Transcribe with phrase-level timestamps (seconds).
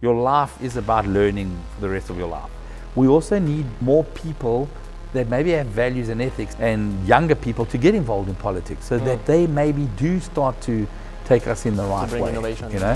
[0.00, 2.48] Your life is about learning for the rest of your life.
[2.94, 4.68] We also need more people
[5.12, 9.00] that maybe have values and ethics and younger people to get involved in politics so
[9.00, 9.04] mm.
[9.06, 10.86] that they maybe do start to
[11.24, 12.30] take us in the right way.
[12.30, 12.70] Innovation.
[12.70, 12.94] You know?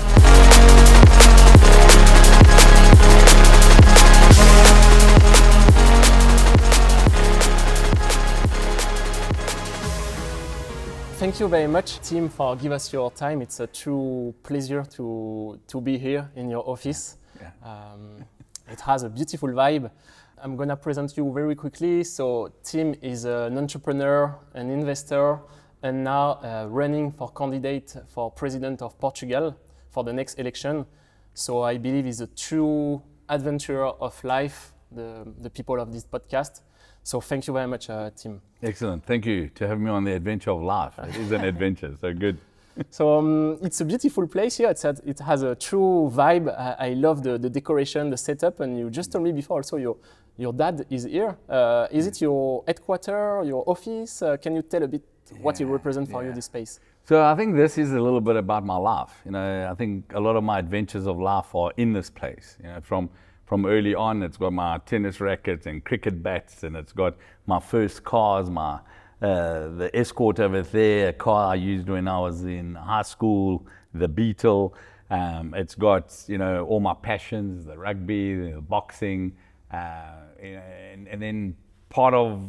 [11.23, 13.41] Thank you very much, Tim, for giving us your time.
[13.41, 17.15] It's a true pleasure to, to be here in your office.
[17.39, 17.51] Yeah.
[17.63, 18.25] Um,
[18.67, 19.89] it has a beautiful vibe.
[20.37, 22.03] I'm going to present you very quickly.
[22.03, 25.39] So Tim is an entrepreneur, an investor,
[25.81, 29.55] and now uh, running for candidate for president of Portugal
[29.91, 30.85] for the next election.
[31.35, 36.59] So I believe he's a true adventurer of life, the, the people of this podcast.
[37.03, 38.41] So thank you very much, uh, Tim.
[38.61, 39.05] Excellent.
[39.05, 40.93] Thank you to have me on the adventure of life.
[40.99, 42.37] It is an adventure, so good.
[42.89, 44.69] so um, it's a beautiful place here.
[44.69, 46.47] It's a, it has a true vibe.
[46.57, 49.77] I, I love the, the, decoration, the setup, and you just told me before also
[49.77, 49.97] your
[50.37, 51.37] your dad is here.
[51.47, 54.21] Uh, is it your headquarters, your office?
[54.21, 56.29] Uh, can you tell a bit yeah, what it represents for yeah.
[56.29, 56.79] you, this space?
[57.03, 59.11] So I think this is a little bit about my life.
[59.25, 62.57] You know, I think a lot of my adventures of life are in this place.
[62.63, 63.09] You know, from
[63.45, 67.59] from early on, it's got my tennis rackets and cricket bats, and it's got my
[67.59, 68.79] first cars, my
[69.21, 73.65] uh, the Escort over there, a car I used when I was in high school,
[73.93, 74.75] the Beetle.
[75.09, 79.33] Um, it's got you know all my passions, the rugby, the boxing,
[79.71, 81.55] uh, and, and, then
[81.89, 82.41] part of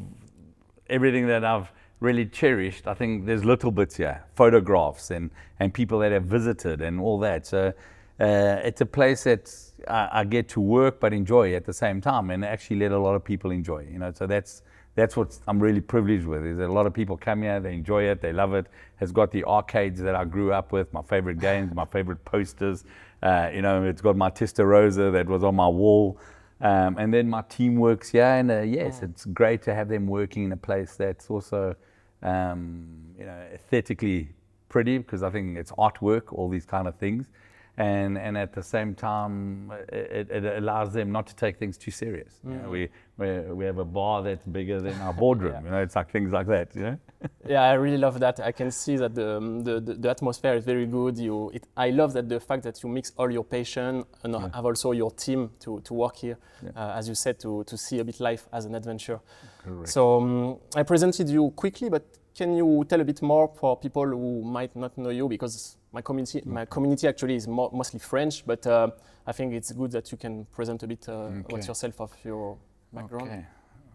[0.88, 2.86] everything that I've really cherished.
[2.86, 7.18] I think there's little bits here, photographs and and people that have visited and all
[7.20, 7.46] that.
[7.46, 7.72] So
[8.18, 9.54] uh, it's a place that
[9.88, 12.98] I, I, get to work but enjoy at the same time, and actually let a
[12.98, 13.86] lot of people enjoy.
[13.90, 14.62] You know, so that's
[14.94, 16.44] that's what I'm really privileged with.
[16.46, 18.66] Is that a lot of people come here, they enjoy it, they love it.
[19.00, 22.84] It's got the arcades that I grew up with, my favorite games, my favorite posters.
[23.22, 26.18] Uh, you know, it's got my Testarossa that was on my wall.
[26.60, 29.10] Um, and then my team works here, and uh, yes, mm.
[29.10, 31.74] it's great to have them working in a place that's also,
[32.22, 32.86] um,
[33.18, 34.28] you know, aesthetically
[34.68, 37.28] pretty because I think it's artwork, all these kind of things
[37.76, 41.90] and and at the same time it, it allows them not to take things too
[41.90, 42.40] serious.
[42.46, 42.52] Mm.
[42.52, 45.54] You know, we, we we have a bar that's bigger than our boardroom.
[45.54, 45.62] yeah.
[45.64, 46.74] You know, it's like things like that.
[46.74, 46.98] You know.
[47.48, 48.38] yeah, I really love that.
[48.38, 51.18] I can see that the um, the, the, the, atmosphere is very good.
[51.18, 54.48] You, it, I love that the fact that you mix all your passion and yeah.
[54.54, 56.70] have also your team to, to work here, yeah.
[56.76, 59.20] uh, as you said, to to see a bit life as an adventure.
[59.64, 59.88] Correct.
[59.88, 62.04] So um, I presented you quickly, but
[62.36, 66.02] can you tell a bit more for people who might not know you because my
[66.02, 68.90] community, my community actually is mo mostly French, but uh,
[69.26, 71.42] I think it's good that you can present a bit uh, okay.
[71.50, 72.58] what's yourself of your
[72.92, 73.28] background.
[73.28, 73.44] Okay,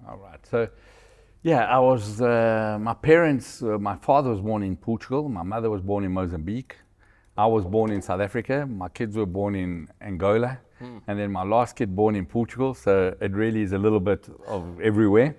[0.07, 0.39] all right.
[0.49, 0.69] So,
[1.43, 2.21] yeah, I was.
[2.21, 3.61] Uh, my parents.
[3.61, 5.27] Uh, my father was born in Portugal.
[5.27, 6.77] My mother was born in Mozambique.
[7.37, 8.65] I was born in South Africa.
[8.65, 10.97] My kids were born in Angola, hmm.
[11.07, 12.73] and then my last kid born in Portugal.
[12.73, 15.35] So it really is a little bit of everywhere.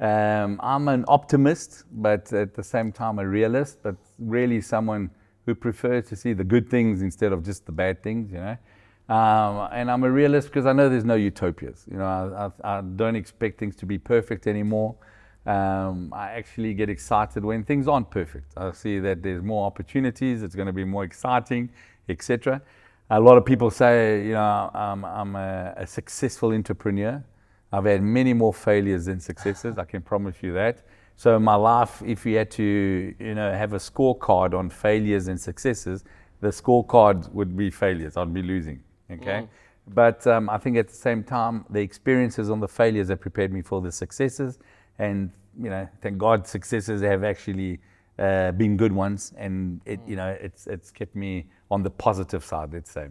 [0.00, 3.78] Um, I'm an optimist, but at the same time a realist.
[3.82, 5.10] But really someone
[5.48, 8.58] who prefer to see the good things instead of just the bad things, you know.
[9.08, 11.86] Um, and I'm a realist because I know there's no utopias.
[11.90, 14.94] You know, I, I, I don't expect things to be perfect anymore.
[15.46, 18.52] Um, I actually get excited when things aren't perfect.
[18.58, 20.42] I see that there's more opportunities.
[20.42, 21.70] It's going to be more exciting,
[22.10, 22.60] etc.
[23.08, 27.24] A lot of people say, you know, I'm, I'm a, a successful entrepreneur.
[27.72, 29.78] I've had many more failures than successes.
[29.78, 30.82] I can promise you that.
[31.18, 35.38] So my life, if you had to, you know, have a scorecard on failures and
[35.40, 36.04] successes,
[36.40, 38.16] the scorecard would be failures.
[38.16, 38.80] I'd be losing.
[39.10, 39.40] Okay.
[39.40, 39.48] Mm.
[39.88, 43.52] But um, I think at the same time, the experiences on the failures have prepared
[43.52, 44.60] me for the successes.
[45.00, 47.80] And, you know, thank God successes have actually
[48.20, 49.32] uh, been good ones.
[49.36, 50.10] And, it, mm.
[50.10, 53.08] you know, it's, it's kept me on the positive side, let's say.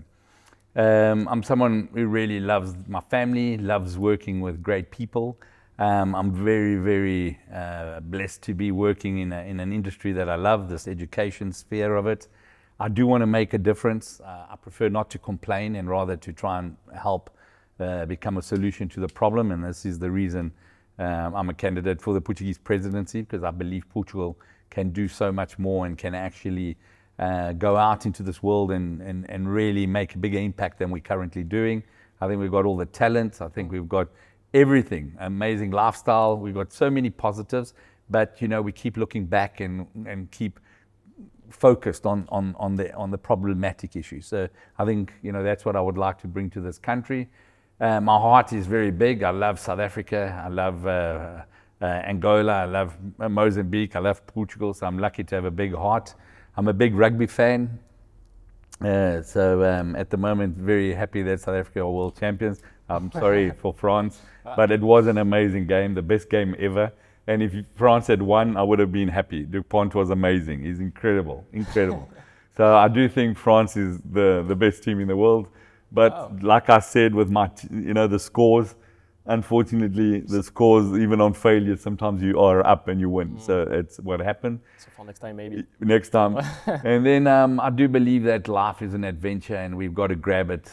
[0.77, 5.37] Um, I'm someone who really loves my family, loves working with great people.
[5.79, 10.27] Um, I'm very, very uh, blessed to be working in, a, in an industry that
[10.27, 12.27] I love, this education sphere of it.
[12.79, 14.19] I do want to make a difference.
[14.19, 17.29] Uh, I prefer not to complain and rather to try and help
[17.79, 19.51] uh, become a solution to the problem.
[19.51, 20.51] And this is the reason
[20.97, 24.35] um, I'm a candidate for the Portuguese presidency because I believe Portugal
[24.71, 26.75] can do so much more and can actually
[27.19, 30.89] uh, go out into this world and, and, and really make a bigger impact than
[30.89, 31.83] we're currently doing.
[32.19, 33.41] I think we've got all the talent.
[33.41, 34.07] I think we've got
[34.57, 36.37] everything, amazing lifestyle.
[36.37, 37.73] We've got so many positives,
[38.09, 40.59] but you know, we keep looking back and, and keep
[41.49, 44.25] focused on, on, on, the, on the problematic issues.
[44.25, 47.29] So I think, you know, that's what I would like to bring to this country.
[47.79, 49.23] Uh, my heart is very big.
[49.23, 50.41] I love South Africa.
[50.43, 51.43] I love uh,
[51.81, 52.53] uh, Angola.
[52.53, 53.95] I love Mozambique.
[53.95, 54.73] I love Portugal.
[54.73, 56.15] So I'm lucky to have a big heart.
[56.55, 57.79] I'm a big rugby fan.
[58.81, 62.61] Uh, so um, at the moment, very happy that South Africa are world champions.
[62.89, 66.91] I'm sorry for France, but it was an amazing game, the best game ever.
[67.27, 69.43] And if France had won, I would have been happy.
[69.43, 70.63] Dupont was amazing.
[70.63, 72.09] He's incredible, incredible.
[72.57, 75.47] so I do think France is the, the best team in the world.
[75.91, 76.37] But wow.
[76.41, 78.75] like I said, with my, you know, the scores,
[79.25, 83.35] unfortunately, the scores, even on failure, sometimes you are up and you win.
[83.35, 83.41] Mm.
[83.41, 84.59] So it's what happened.
[84.77, 85.65] So for next time, maybe.
[85.79, 86.37] Next time.
[86.65, 90.15] and then um, I do believe that life is an adventure and we've got to
[90.15, 90.71] grab it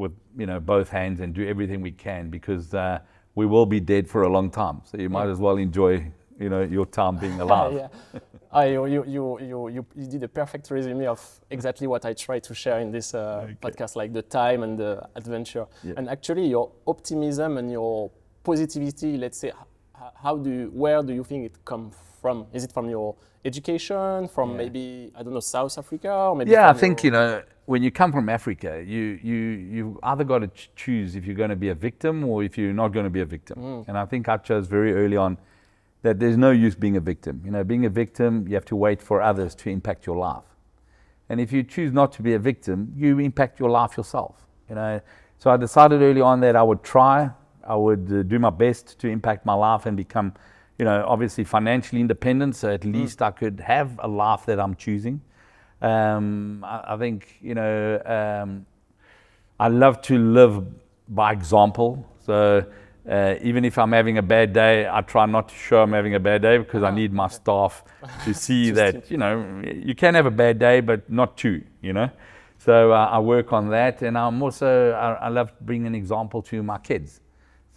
[0.00, 2.98] with, you know, both hands and do everything we can because uh,
[3.34, 4.80] we will be dead for a long time.
[4.84, 7.72] So you might as well enjoy, you know, your time being alive.
[7.74, 8.20] yeah.
[8.52, 11.20] I, you, you, you, you, you did a perfect resume of
[11.50, 13.56] exactly what I try to share in this uh, okay.
[13.62, 15.66] podcast, like the time and the adventure.
[15.84, 15.94] Yeah.
[15.96, 18.10] And actually, your optimism and your
[18.42, 19.52] positivity, let's say,
[20.14, 22.46] how do you, where do you think it come from?
[22.52, 24.56] Is it from your education, from yeah.
[24.56, 26.50] maybe I don't know South Africa, or maybe?
[26.50, 30.40] Yeah, I think you know when you come from Africa, you you you either got
[30.40, 33.10] to choose if you're going to be a victim or if you're not going to
[33.10, 33.58] be a victim.
[33.58, 33.84] Mm.
[33.88, 35.38] And I think I chose very early on
[36.02, 37.42] that there's no use being a victim.
[37.44, 40.44] You know, being a victim, you have to wait for others to impact your life.
[41.28, 44.46] And if you choose not to be a victim, you impact your life yourself.
[44.68, 45.00] You know,
[45.38, 47.30] so I decided early on that I would try,
[47.70, 50.34] I would uh, do my best to impact my life and become,
[50.78, 52.56] you know, obviously financially independent.
[52.56, 52.94] So at mm.
[52.94, 55.20] least I could have a life that I'm choosing.
[55.80, 58.66] Um, I, I, think, you know, um,
[59.58, 60.66] I love to live
[61.08, 62.04] by example.
[62.26, 62.66] So
[63.08, 66.16] uh, even if I'm having a bad day, I try not to show I'm having
[66.16, 67.84] a bad day because I ah, need my staff
[68.24, 71.92] to see that, you know, you can have a bad day, but not two, you
[71.92, 72.10] know.
[72.58, 74.02] So uh, I work on that.
[74.02, 77.20] And I'm also, I, I, love bringing an example to my kids.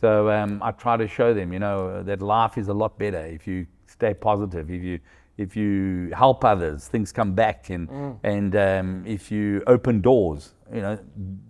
[0.04, 3.26] So um, I try to show them, you know, that life is a lot better
[3.26, 5.00] if you stay positive, if you,
[5.38, 7.70] if you help others, things come back.
[7.70, 8.20] And, mm.
[8.22, 11.00] and um, if you open doors, you know,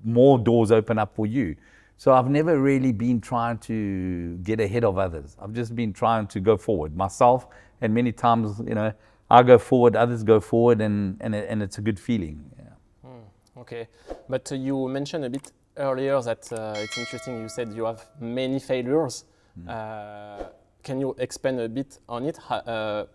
[0.04, 1.56] more doors open up for you.
[1.98, 5.36] So I've never really been trying to get ahead of others.
[5.42, 7.48] I've just been trying to go forward myself.
[7.82, 8.94] And many times, you know,
[9.32, 12.52] I go forward, others go forward, and, and, and it's a good feeling.
[12.60, 13.10] Yeah.
[13.10, 13.88] Mm, okay.
[14.30, 17.42] But uh, you mentioned a bit earlier that uh, it's interesting.
[17.42, 19.26] You said you have many failures.
[19.60, 19.70] Mm.
[19.70, 20.46] Uh,
[20.84, 22.40] can you expand a bit on it?
[22.50, 23.06] Uh,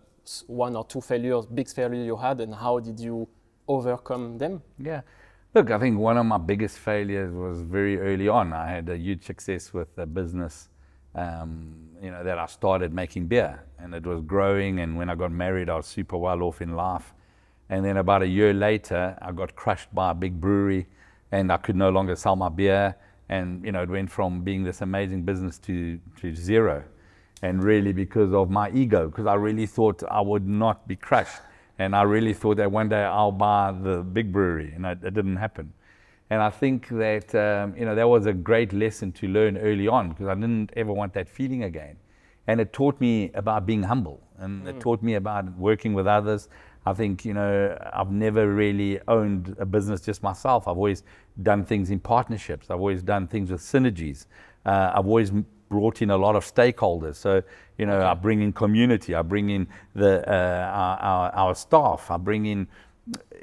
[0.47, 3.27] one or two failures, big failures you had, and how did you
[3.67, 4.61] overcome them?
[4.77, 5.01] Yeah.
[5.55, 8.53] Look, I think one of my biggest failures was very early on.
[8.53, 10.69] I had a huge success with a business,
[11.15, 14.79] um, you know, that I started making beer, and it was growing.
[14.79, 17.15] And when I got married, I was super well off in life.
[17.69, 20.87] And then about a year later, I got crushed by a big brewery,
[21.31, 22.95] and I could no longer sell my beer.
[23.29, 26.83] And you know, it went from being this amazing business to to zero,
[27.41, 31.41] and really because of my ego, because I really thought I would not be crushed.
[31.77, 35.13] And I really thought that one day I'll buy the big brewery, and it, it
[35.13, 35.71] didn't happen.
[36.29, 39.87] And I think that um, you know that was a great lesson to learn early
[39.87, 41.97] on because I didn't ever want that feeling again.
[42.47, 44.69] And it taught me about being humble, and mm.
[44.69, 46.49] it taught me about working with others.
[46.85, 50.67] I think you know I've never really owned a business just myself.
[50.67, 51.03] I've always
[51.43, 52.69] done things in partnerships.
[52.69, 54.25] I've always done things with synergies.
[54.65, 55.31] Uh, I've always
[55.69, 57.15] brought in a lot of stakeholders.
[57.15, 57.41] So,
[57.77, 58.05] you know.
[58.05, 62.45] I bring in community, I bring in the, uh, our, our, our, staff, I bring
[62.47, 62.67] in,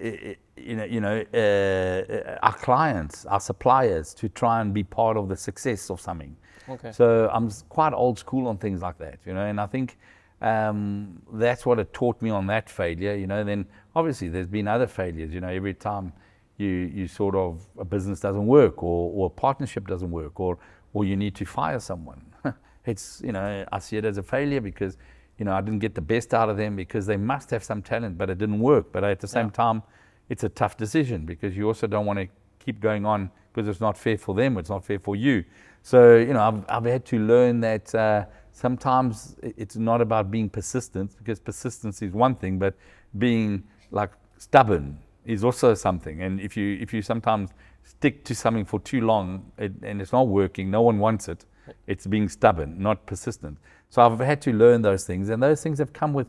[0.01, 5.29] you know, you know uh, our clients, our suppliers to try and be part of
[5.29, 6.37] the success of something.
[6.69, 6.91] Okay.
[6.93, 9.97] So I'm quite old school on things like that, you know, and I think
[10.41, 13.43] um, that's what it taught me on that failure, you know.
[13.45, 16.13] Then obviously there's been other failures, you know, every time
[16.59, 20.59] you, you sort of, a business doesn't work or, or a partnership doesn't work or
[20.97, 22.23] or you need to fire someone.
[22.87, 24.97] it's, you know, I see it as a failure because,
[25.37, 27.83] you know, I didn't get the best out of them because they must have some
[27.83, 28.93] talent, but it didn't work.
[28.93, 29.53] But at the same yeah.
[29.53, 29.83] time,
[30.31, 32.29] it's a tough decision because you also don't want to
[32.59, 35.45] keep going on because it's not fair for them, it's not fair for you.
[35.83, 38.25] So, you know, I've, I've had to learn that uh,
[38.57, 42.75] sometimes it's not about being persistent because persistence is one thing, but
[43.19, 46.23] being like stubborn is also something.
[46.23, 47.51] And if you, if you sometimes
[47.85, 51.45] stick to something for too long it, and it's not working, no one wants it.
[51.87, 53.59] It's being stubborn, not persistent.
[53.91, 56.29] So I've had to learn those things, and those things have come with,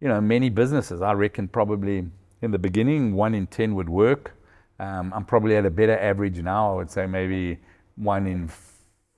[0.00, 1.00] you know, many businesses.
[1.00, 2.06] I reckon probably
[2.42, 4.34] in the beginning, one in ten would work.
[4.80, 6.72] Um, I'm probably at a better average now.
[6.72, 7.58] I would say maybe
[7.96, 8.50] one in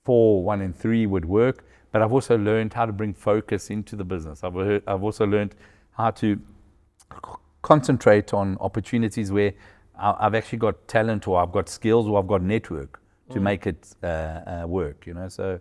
[0.03, 1.65] four, one in three would work.
[1.91, 4.43] But I've also learned how to bring focus into the business.
[4.43, 5.55] I've, heard, I've also learned
[5.91, 6.39] how to
[7.61, 9.53] concentrate on opportunities where
[9.97, 13.43] I've actually got talent or I've got skills or I've got network to mm.
[13.43, 15.27] make it uh, uh, work, you know.
[15.27, 15.59] So,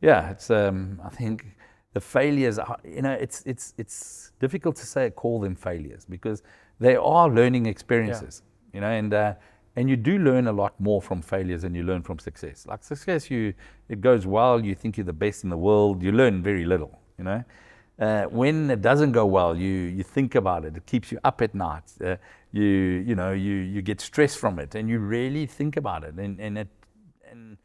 [0.00, 1.46] yeah, it's um, I think
[1.92, 6.42] the failures, are, you know, it's it's it's difficult to say call them failures because
[6.80, 8.42] they are learning experiences.
[8.42, 8.74] Yeah.
[8.74, 9.34] you know, and uh,
[9.76, 12.66] and you do learn a lot more from failures than you learn from success.
[12.66, 13.54] Like success, you
[13.88, 16.98] it goes well, you think you're the best in the world, you learn very little,
[17.18, 17.44] you know.
[17.98, 20.76] Uh, when it doesn't go well, you you think about it.
[20.76, 21.84] It keeps you up at night.
[22.04, 22.16] Uh,
[22.52, 26.14] you you know you you get stressed from it, and you really think about it,
[26.14, 26.68] and and it
[27.30, 27.56] and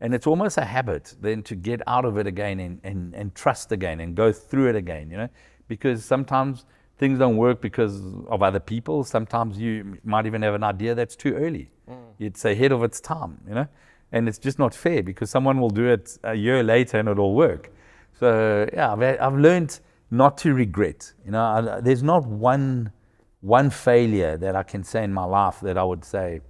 [0.00, 3.34] and it's almost a habit then to get out of it again and, and, and
[3.34, 5.28] trust again and go through it again, you know,
[5.68, 6.64] because sometimes
[7.00, 9.02] things don't work because of other people.
[9.04, 11.70] Sometimes you might even have an idea that's too early.
[11.88, 11.96] Mm.
[12.18, 13.66] It's ahead of its time, you know,
[14.12, 17.34] and it's just not fair because someone will do it a year later and it'll
[17.34, 17.72] work.
[18.12, 19.80] So yeah, I've, I've learned
[20.10, 21.10] not to regret.
[21.24, 22.92] You know, I, there's not one
[23.40, 26.42] one failure that I can say in my life that I would say,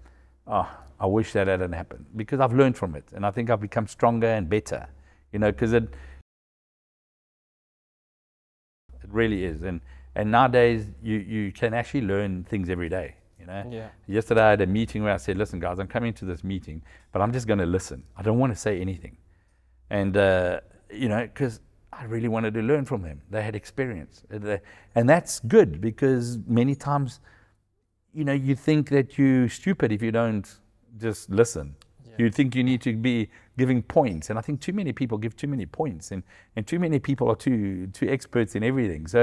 [0.49, 3.61] oh, I wish that hadn't happened because I've learned from it and I think I've
[3.61, 4.89] become stronger and better.
[5.33, 5.85] You know, because it
[9.05, 9.81] it really is and
[10.15, 13.15] and nowadays, you, you can actually learn things every day.
[13.39, 13.65] You know?
[13.71, 13.89] Yeah.
[14.07, 16.83] Yesterday, I had a meeting where I said, listen, guys, I'm coming to this meeting,
[17.13, 18.03] but I'm just going to listen.
[18.17, 19.17] I don't want to say anything.
[19.89, 20.61] And, uh,
[20.93, 21.61] you know, because
[21.93, 23.23] I really wanted to learn from them.
[23.31, 24.25] They had experience.
[24.95, 27.21] And that's good because many times,
[28.13, 30.49] you know, you think that you're stupid if you don't
[30.99, 31.77] just listen.
[32.05, 32.13] Yeah.
[32.19, 33.31] You think you need to be
[33.63, 34.31] giving points.
[34.31, 36.23] And I think too many people give too many points, and,
[36.57, 39.07] and too many people are too, too experts in everything.
[39.07, 39.21] So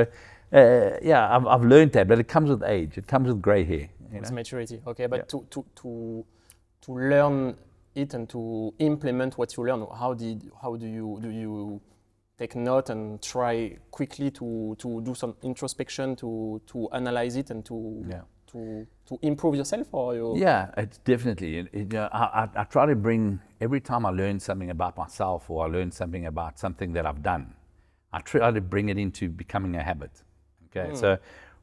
[0.59, 2.97] uh, yeah, I've, I've learned that, but it comes with age.
[2.97, 3.89] It comes with gray hair.
[4.11, 4.81] It's maturity.
[4.91, 5.31] Okay, but yeah.
[5.31, 6.25] to, to, to,
[6.83, 7.57] to learn
[7.95, 11.81] it and to implement what you learn, how did how do you do you
[12.37, 17.65] take note and try quickly to, to do some introspection to, to analyze it and
[17.65, 18.21] to yeah.
[18.51, 22.85] To to improve yourself or you yeah it's definitely it, it, uh, I, I, try
[22.85, 26.93] to bring every time i learn something about myself or i learn something about something
[26.93, 27.53] that i've done
[28.13, 30.23] i try to bring it into becoming a habit
[30.77, 30.97] Okay, mm.
[30.97, 31.17] so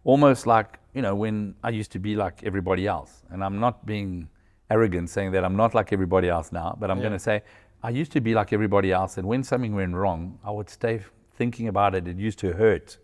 [0.05, 3.87] almost like you know when I used to be like everybody else, and I'm not
[3.87, 4.29] being
[4.71, 7.03] arrogant saying that I'm not like everybody else now, but I'm yeah.
[7.03, 7.43] going to say
[7.83, 11.01] I used to be like everybody else, and when something went wrong, I would stay
[11.37, 12.09] thinking about it.
[12.09, 12.99] It used to hurt.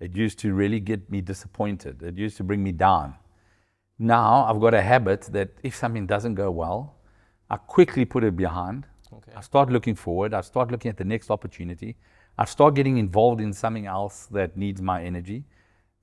[0.00, 2.02] It used to really get me disappointed.
[2.02, 3.14] It used to bring me down.
[3.98, 6.94] Now I've got a habit that if something doesn't go well,
[7.50, 8.86] I quickly put it behind.
[9.12, 9.32] Okay.
[9.34, 10.34] I start looking forward.
[10.34, 11.96] I start looking at the next opportunity.
[12.36, 15.44] I start getting involved in something else that needs my energy.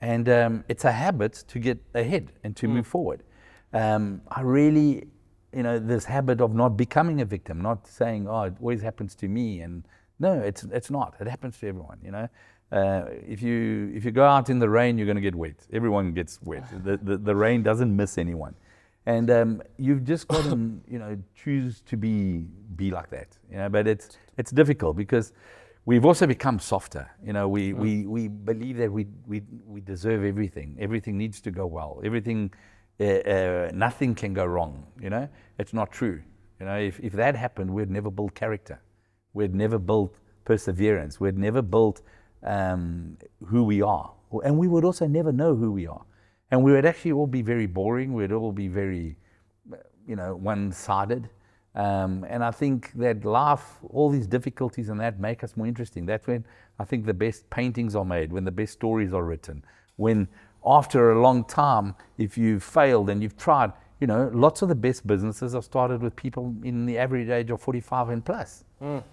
[0.01, 2.71] And um, it's a habit to get ahead and to mm.
[2.71, 3.23] move forward.
[3.71, 5.07] Um, I really,
[5.53, 9.15] you know, this habit of not becoming a victim, not saying, oh, it always happens
[9.15, 9.61] to me.
[9.61, 9.87] And
[10.19, 11.15] no, it's, it's not.
[11.21, 12.27] It happens to everyone, you know.
[12.71, 15.55] Uh, if you if you go out in the rain, you're going to get wet.
[15.71, 16.65] Everyone gets wet.
[16.83, 18.55] The, the, the rain doesn't miss anyone,
[19.05, 20.49] and um, you've just got to
[20.87, 22.45] you know choose to be
[22.75, 23.37] be like that.
[23.51, 25.31] You know, but it's it's difficult because
[25.85, 27.09] we've also become softer.
[27.23, 27.77] You know, we, mm.
[27.77, 30.75] we, we believe that we, we, we deserve everything.
[30.79, 32.01] Everything needs to go well.
[32.03, 32.51] Everything,
[32.99, 34.85] uh, uh, nothing can go wrong.
[34.99, 36.21] You know, it's not true.
[36.59, 38.81] You know, if, if that happened, we'd never build character.
[39.33, 41.19] We'd never build perseverance.
[41.19, 42.01] We'd never build
[42.45, 44.11] um, who we are.
[44.43, 46.01] And we would also never know who we are.
[46.51, 48.13] And we would actually all be very boring.
[48.13, 49.17] We'd all be very,
[50.07, 51.29] you know, one sided.
[51.73, 56.05] Um, and I think that life, all these difficulties and that make us more interesting.
[56.05, 56.45] That's when
[56.79, 59.63] I think the best paintings are made, when the best stories are written,
[59.97, 60.27] when
[60.65, 64.75] after a long time, if you've failed and you've tried, you know, lots of the
[64.75, 68.63] best businesses are started with people in the average age of 45 and plus.
[68.81, 69.03] Mm.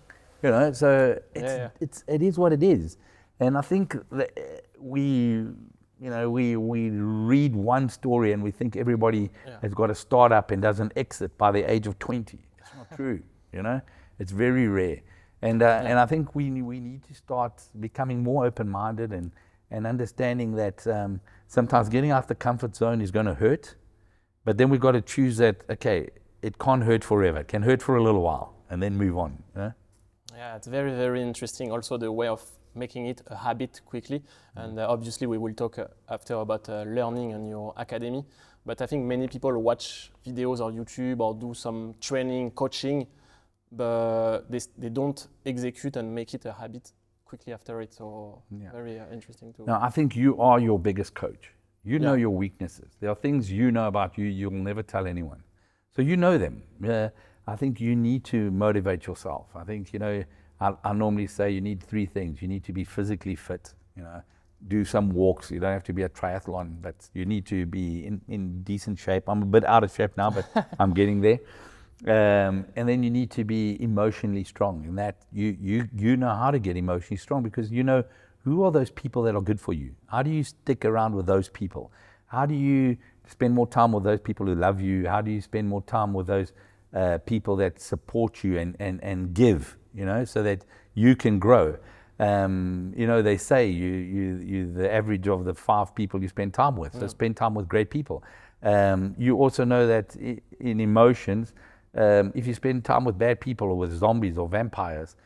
[0.43, 1.69] You know, so it's, yeah, yeah.
[1.81, 2.97] it's, it is what it is.
[3.43, 4.31] And I think that
[4.79, 5.47] we
[6.03, 9.59] you know, we, we read one story and we think everybody yeah.
[9.63, 12.91] has got a startup and does an exit by the age of 20 It's not
[12.97, 13.23] true.
[13.53, 13.81] You know,
[14.19, 15.01] it's very rare.
[15.43, 15.91] And, uh, yeah.
[15.91, 19.31] and I think we, we need to start becoming more open minded and,
[19.71, 23.77] and understanding that um, sometimes getting out of the comfort zone is going to hurt.
[24.45, 26.09] But then we've got to choose that, okay,
[26.43, 27.39] it can't hurt forever.
[27.39, 29.41] It can hurt for a little while and then move on.
[29.55, 29.73] You know?
[30.35, 31.71] Yeah, it's very, very interesting.
[31.71, 32.43] Also, the way of
[32.75, 34.23] making it a habit quickly.
[34.57, 38.25] And uh, obviously, we will talk uh, after about uh, learning in your academy.
[38.64, 43.07] But I think many people watch videos on YouTube or do some training, coaching,
[43.71, 46.93] but they, they don't execute and make it a habit
[47.25, 47.93] quickly after it.
[47.95, 48.71] So yeah.
[48.71, 49.64] very uh, interesting too.
[49.67, 51.52] Now, I think you are your biggest coach.
[51.85, 52.21] You know yeah.
[52.21, 52.91] your weaknesses.
[53.00, 55.43] There are things you know about you you'll never tell anyone.
[55.97, 56.62] So you know them.
[56.88, 57.09] Uh,
[57.47, 59.47] I think you need to motivate yourself.
[59.57, 60.23] I think, you know,
[60.62, 62.40] I, I normally say you need three things.
[62.40, 64.23] You need to be physically fit, you know,
[64.69, 65.50] do some walks.
[65.50, 68.99] You don't have to be a triathlon, but you need to be in, in decent
[68.99, 69.28] shape.
[69.28, 70.47] I'm a bit out of shape now, but
[70.78, 71.40] I'm getting there.
[72.04, 74.85] Um, and then you need to be emotionally strong.
[74.87, 78.04] And that you, you, you know how to get emotionally strong because you know
[78.45, 79.95] who are those people that are good for you.
[80.07, 81.92] How do you stick around with those people?
[82.26, 85.09] How do you spend more time with those people who love you?
[85.09, 86.52] How do you spend more time with those
[86.95, 91.39] uh, people that support you and, and, and give, you know, so that you can
[91.39, 91.77] grow?
[92.19, 96.29] Um, you know, they say you, you, you the average of the five people you
[96.29, 96.93] spend time with.
[96.93, 98.23] So spend time with great people.
[98.63, 100.15] Um, you also know that
[100.61, 101.53] in emotions,
[101.97, 105.17] um, if you spend time with bad people or with zombies or vampires,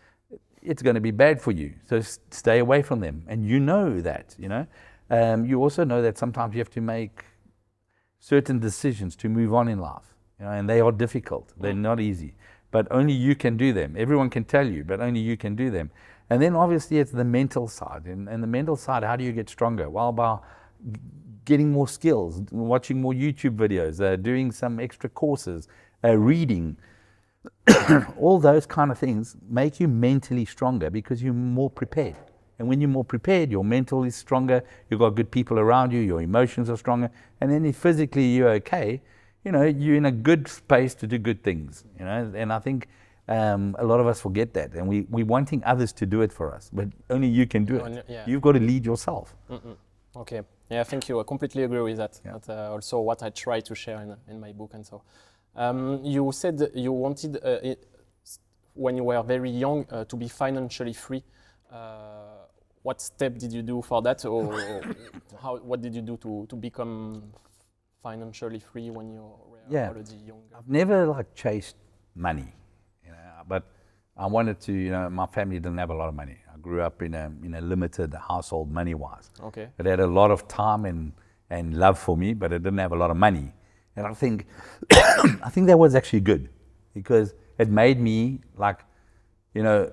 [0.63, 1.75] it's going to be bad for you.
[1.85, 3.25] So stay away from them.
[3.29, 4.67] And you know that, you know.
[5.11, 7.25] Um, you also know that sometimes you have to make
[8.19, 11.53] certain decisions to move on in life, you know, and they are difficult.
[11.61, 12.35] They're not easy.
[12.71, 13.95] But only you can do them.
[13.97, 15.91] Everyone can tell you, but only you can do them.
[16.29, 18.07] And then obviously it's the mental side.
[18.07, 19.89] And, and the mental side, how do you get stronger?
[19.89, 20.39] Well, by
[21.45, 25.69] getting more skills, watching more YouTube videos, uh, doing some extra courses,
[26.05, 26.77] uh, reading.
[28.19, 32.17] All those kind of things make you mentally stronger because you're more prepared.
[32.59, 36.01] And when you're more prepared, your mental is stronger, you've got good people around you,
[36.01, 39.03] your emotions are stronger, and then if physically you're okay,
[39.47, 41.85] you know, you're in a good space to do good things.
[41.99, 42.89] You know, and I think
[43.29, 46.33] um, a lot of us forget that, and we we wanting others to do it
[46.33, 48.05] for us, but only you can do it.
[48.09, 48.25] Yeah.
[48.27, 49.37] You've got to lead yourself.
[49.49, 49.77] Mm-mm.
[50.17, 50.43] Okay.
[50.69, 51.21] Yeah, thank you.
[51.21, 52.21] I completely agree with that.
[52.25, 52.33] Yeah.
[52.33, 55.03] That's uh, also what I try to share in, in my book and so.
[55.55, 57.87] Um, you said you wanted uh, it,
[58.75, 61.23] when you were very young uh, to be financially free.
[61.73, 62.47] Uh,
[62.83, 64.83] what step did you do for that, or
[65.43, 67.23] how, what did you do to, to become
[68.03, 69.39] financially free when you're
[69.69, 69.89] yeah.
[69.89, 70.57] already younger?
[70.57, 71.77] I've never like chased
[72.15, 72.53] money
[73.05, 73.17] you know,
[73.49, 73.65] but
[74.17, 76.39] I wanted to, you know, my family didn't have a lot of money.
[76.53, 79.31] I grew up in a, in a limited household money wise.
[79.43, 79.69] Okay.
[79.79, 81.13] It had a lot of time and,
[81.51, 83.53] and love for me, but it didn't have a lot of money.
[83.95, 84.47] And I think,
[84.91, 86.49] I think that was actually good
[86.95, 88.81] because it made me like,
[89.55, 89.93] you know,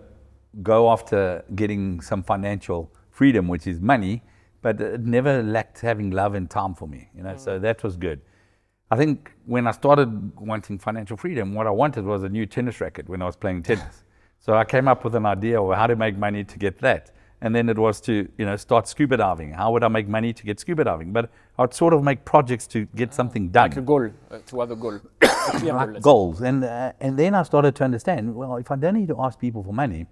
[0.62, 4.24] go after getting some financial freedom, which is money,
[4.64, 7.40] but it never lacked having love and time for me, you know, mm.
[7.40, 8.22] so that was good.
[8.90, 12.80] I think when I started wanting financial freedom, what I wanted was a new tennis
[12.80, 14.04] racket when I was playing tennis.
[14.40, 17.12] so I came up with an idea of how to make money to get that.
[17.42, 19.52] And then it was to, you know, start scuba diving.
[19.52, 21.12] How would I make money to get scuba diving?
[21.12, 23.72] But I'd sort of make projects to get something done.
[23.72, 25.00] Like a goal, uh, to have a goal.
[25.74, 26.40] like goals.
[26.40, 29.38] And, uh, and then I started to understand, well, if I don't need to ask
[29.38, 30.06] people for money,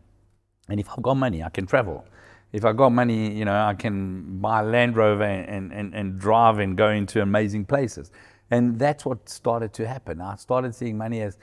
[0.67, 2.03] and if I've got money, I can travel.
[2.51, 6.19] If I got money, you know, I can buy a Land Rover and, and, and
[6.19, 8.11] drive and go into amazing places.
[8.49, 10.19] And that's what started to happen.
[10.19, 11.37] I started seeing money as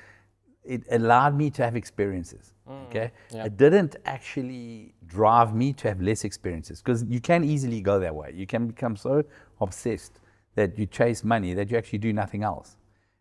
[0.65, 2.53] it allowed me to have experiences.
[2.69, 3.47] Mm, okay, yeah.
[3.47, 8.15] it didn't actually drive me to have less experiences because you can easily go that
[8.15, 8.33] way.
[8.35, 9.25] You can become so
[9.63, 10.21] obsessed
[10.55, 12.77] that you chase money that you actually do nothing else.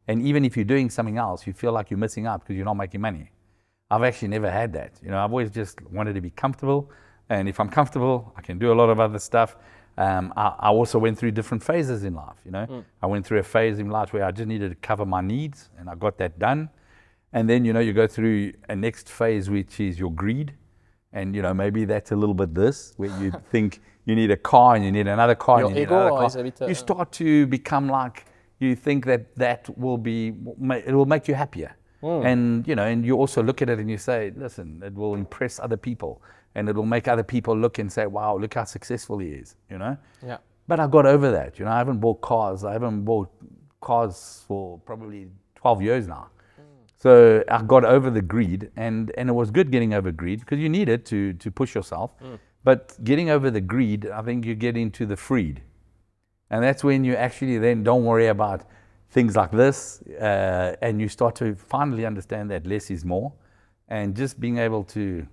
[0.10, 2.65] And even if you're doing something else, you feel like you're missing out because you're
[2.65, 3.32] not making money.
[3.89, 5.00] I've actually never had that.
[5.02, 6.91] You know, I've always just wanted to be comfortable,
[7.30, 9.56] and if I'm comfortable, I can do a lot of other stuff.
[9.98, 12.38] Um, I, I, also went through different phases in life.
[12.46, 12.86] You know, mm.
[13.02, 15.70] I went through a phase in life where I just needed to cover my needs,
[15.80, 16.70] and I got that done.
[17.34, 20.54] And then you know you go through a next phase, which is your greed,
[21.13, 24.38] and you know maybe that's a little bit this, where you think you need a
[24.38, 25.60] car and you need another car.
[25.60, 26.44] Your and you ego need another car.
[26.44, 28.26] Bit, uh, you start to become like
[28.60, 30.34] you think that that will be
[30.86, 31.76] it will make you happier.
[32.04, 32.26] Mm.
[32.26, 35.16] And you know, and you also look at it and you say, listen, it will
[35.16, 36.22] impress other people
[36.58, 39.78] and it'll make other people look and say, wow, look how successful he is, you
[39.78, 39.96] know?
[40.26, 40.38] Yeah.
[40.67, 42.63] But I got over that, you know, I haven't bought cars.
[42.63, 43.30] I haven't bought
[43.80, 46.30] cars for probably 12 years now.
[46.60, 46.63] Mm.
[46.98, 50.58] So I got over the greed and, and it was good getting over greed because
[50.58, 52.20] you need it to, to push yourself.
[52.20, 52.39] Mm.
[52.63, 55.62] But getting over the greed, I think you get into the freed.
[56.50, 58.63] And that's when you actually then don't worry about
[59.12, 63.32] things like this uh, and you start to finally understand that less is more
[63.89, 65.28] and just being able to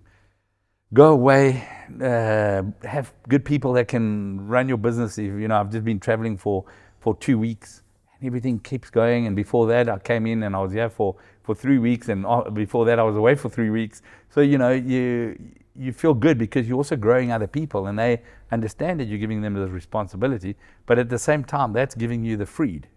[0.94, 1.68] go away,
[2.00, 5.18] uh, have good people that can run your business.
[5.18, 6.64] If, you know, I've just been traveling for,
[7.00, 7.82] for two weeks
[8.18, 9.26] and everything keeps going.
[9.26, 12.08] And before that, I came in and I was here for, for three weeks.
[12.08, 14.02] And before that, I was away for three weeks.
[14.30, 15.36] So, you know, you,
[15.76, 19.42] you feel good because you're also growing other people and they understand that you're giving
[19.42, 20.56] them the responsibility.
[20.86, 22.88] But at the same time, that's giving you the freed.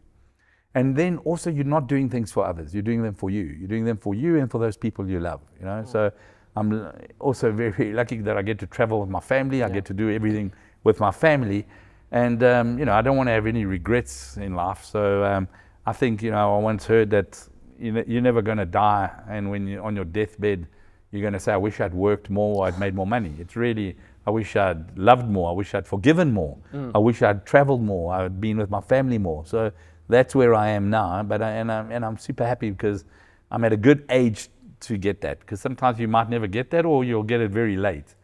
[0.76, 2.72] And then also, you're not doing things for others.
[2.72, 3.42] You're doing them for you.
[3.42, 5.42] You're doing them for you and for those people you love.
[5.60, 5.92] You know, mm.
[5.92, 6.12] so
[6.58, 9.64] I'm also very lucky that I get to travel with my family.
[9.64, 10.52] I get to do everything
[10.84, 11.66] with my family.
[12.12, 14.84] And, um, you know, I don't want to have any regrets in life.
[14.84, 15.48] So um,
[15.86, 17.48] I think, you know, I once heard that
[17.80, 19.10] you're never going to die.
[19.30, 20.68] And when you're on your deathbed,
[21.12, 23.34] you're going to say, I wish I'd worked more, I'd made more money.
[23.40, 26.92] It's really, I wish I'd loved more, I wish I'd forgiven more, mm.
[26.94, 29.46] I wish I'd traveled more, I'd been with my family more.
[29.46, 29.72] So
[30.10, 31.24] that's where I am now.
[31.24, 33.06] But I, and, I'm, and I'm super happy because
[33.52, 34.50] I'm at a good age
[34.82, 37.78] to get that because sometimes you might never get that or you'll get it very
[37.78, 38.16] late.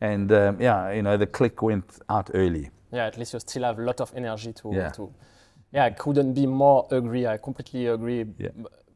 [0.00, 2.70] And um, yeah, you know, the click went out early.
[2.92, 4.90] Yeah, at least you still have a lot of energy to, yeah.
[4.90, 5.12] to
[5.72, 7.26] Yeah, I couldn't be more agree.
[7.26, 8.26] I completely agree.
[8.38, 8.50] Yeah.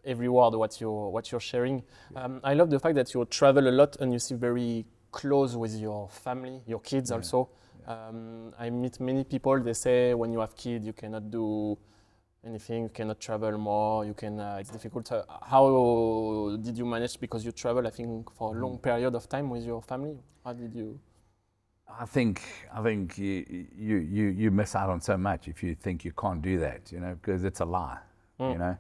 [0.05, 1.83] Every word what you're what you're sharing.
[2.14, 5.57] Um, I love the fact that you travel a lot and you see very close
[5.57, 7.16] with your family, your kids Yeah.
[7.16, 7.48] also.
[7.87, 9.59] Um, I meet many people.
[9.61, 11.79] They say when you have kids, you cannot do
[12.46, 12.85] anything.
[12.85, 14.04] You cannot travel more.
[14.04, 14.38] You can.
[14.40, 15.11] Uh, it's difficult.
[15.12, 17.18] Uh, how did you manage?
[17.20, 18.62] Because you travel, I think, for a Mm.
[18.62, 20.18] long period of time with your family.
[20.44, 20.98] How did you?
[21.88, 25.74] I think I think you, you you you miss out on so much if you
[25.74, 27.98] think you can't do that, you know, because it's a lie,
[28.38, 28.59] you Mm.
[28.59, 28.76] know.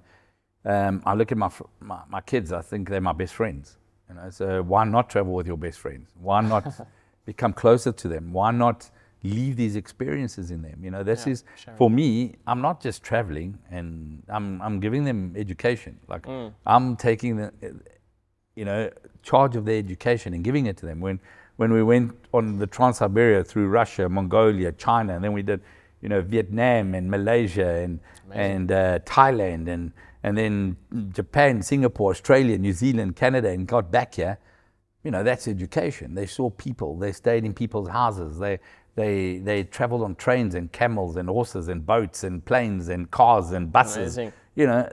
[0.64, 1.50] Um, I look at my,
[1.80, 2.52] my my kids.
[2.52, 4.30] I think they're my best friends, you know.
[4.30, 6.10] So why not travel with your best friends?
[6.20, 6.64] Why not
[7.24, 8.32] become closer to them?
[8.32, 8.90] Why not
[9.26, 10.78] leave these experiences in them?
[10.82, 11.78] You know, this Yeah, is sharing.
[11.78, 12.34] for me.
[12.46, 15.98] I'm not just traveling, and I'm I'm giving them education.
[16.08, 16.52] Like Mm.
[16.66, 17.52] I'm taking the,
[18.54, 18.90] you know,
[19.22, 21.00] charge of their education and giving it to them.
[21.00, 21.20] When
[21.56, 25.60] when we went on the Trans-Siberia through Russia, Mongolia, China, and then we did,
[26.02, 28.52] you know, Vietnam and Malaysia and Amazing.
[28.52, 30.76] and uh, Thailand and and then
[31.12, 34.38] Japan, Singapore, Australia, New Zealand, Canada, and got back here.
[35.04, 36.14] You know, that's education.
[36.16, 36.98] They saw people.
[36.98, 38.38] They stayed in people's houses.
[38.38, 38.58] They
[38.96, 43.52] they they traveled on trains and camels and horses and boats and planes and cars
[43.52, 44.32] and buses Amazing.
[44.56, 44.88] you know,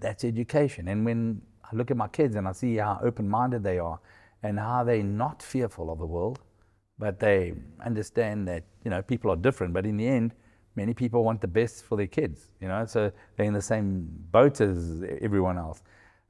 [0.00, 0.88] that's education.
[0.88, 3.98] And when I look at my kids and I see how open minded they are
[4.42, 6.40] and how they're not fearful of the world,
[6.98, 9.72] but they understand that, you know, people are different.
[9.72, 10.34] But in the end,
[10.76, 14.08] many people want the best for their kids, you know, so they're in the same
[14.32, 15.82] boat as everyone else.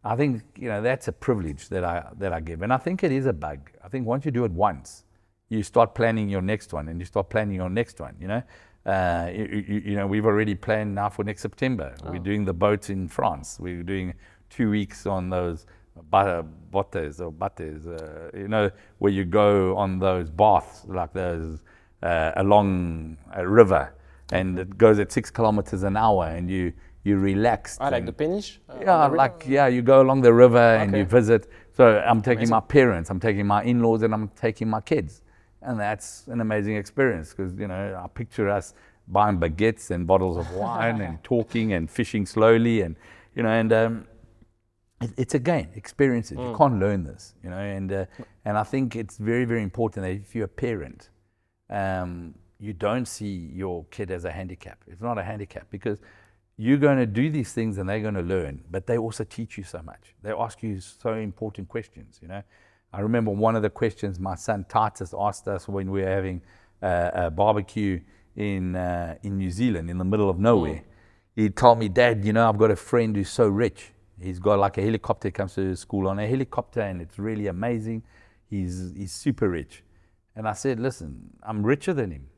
[0.04, 2.60] I think, you know, that's a privilege that I, that I give.
[2.60, 3.70] And I think it is a bug.
[3.82, 5.04] I think once you do it once,
[5.48, 8.42] you start planning your next one and you start planning your next one, you know.
[8.86, 11.94] Uh, you, you, you know, we've already planned now for next September.
[12.04, 13.58] We're doing the boats in France.
[13.58, 14.14] We're doing
[14.50, 15.64] two weeks on those
[16.10, 21.62] bottes or battes, uh, you know, where you go on those baths like those
[22.02, 23.94] uh, along a river
[24.32, 26.72] and it goes at six kilometers an hour and you,
[27.04, 27.78] you relax.
[27.80, 28.58] I like the Peniche.
[28.68, 31.50] uh, Yeah, the like yeah, you go along the river and you visit.
[31.72, 32.50] So I'm taking Amazing.
[32.50, 35.22] my parents, I'm taking my in-laws, and I'm taking my kids,
[35.64, 38.74] and that's an amazing experience because you know I picture us
[39.08, 42.96] buying baguettes and bottles of wine and talking and fishing slowly and
[43.34, 44.06] you know and um,
[45.00, 46.38] it, it's again experiences.
[46.38, 46.50] Mm.
[46.50, 48.06] You can't learn this, you know, and uh,
[48.44, 51.10] and I think it's very very important that if you're a parent,
[51.70, 54.82] um, you don't see your kid as a handicap.
[54.86, 56.00] It's not a handicap because
[56.56, 59.58] you're going to do these things and they're going to learn, but they also teach
[59.58, 60.14] you so much.
[60.22, 62.42] They ask you so important questions, you know.
[62.94, 66.42] I remember one of the questions my son Titus asked us when we were having
[66.80, 68.00] uh, a barbecue
[68.36, 70.82] in, uh, in New Zealand in the middle of nowhere.
[71.34, 73.92] He told me, Dad, you know, I've got a friend who's so rich.
[74.20, 78.04] He's got like a helicopter, comes to school on a helicopter, and it's really amazing.
[78.48, 79.82] He's, he's super rich.
[80.36, 82.28] And I said, Listen, I'm richer than him.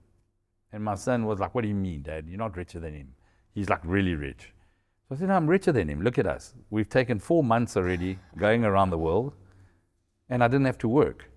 [0.72, 2.26] And my son was like, What do you mean, Dad?
[2.28, 3.08] You're not richer than him.
[3.54, 4.52] He's like really rich.
[5.08, 6.02] So I said, no, I'm richer than him.
[6.02, 6.52] Look at us.
[6.68, 9.34] We've taken four months already going around the world,
[10.28, 11.30] and I didn't have to work.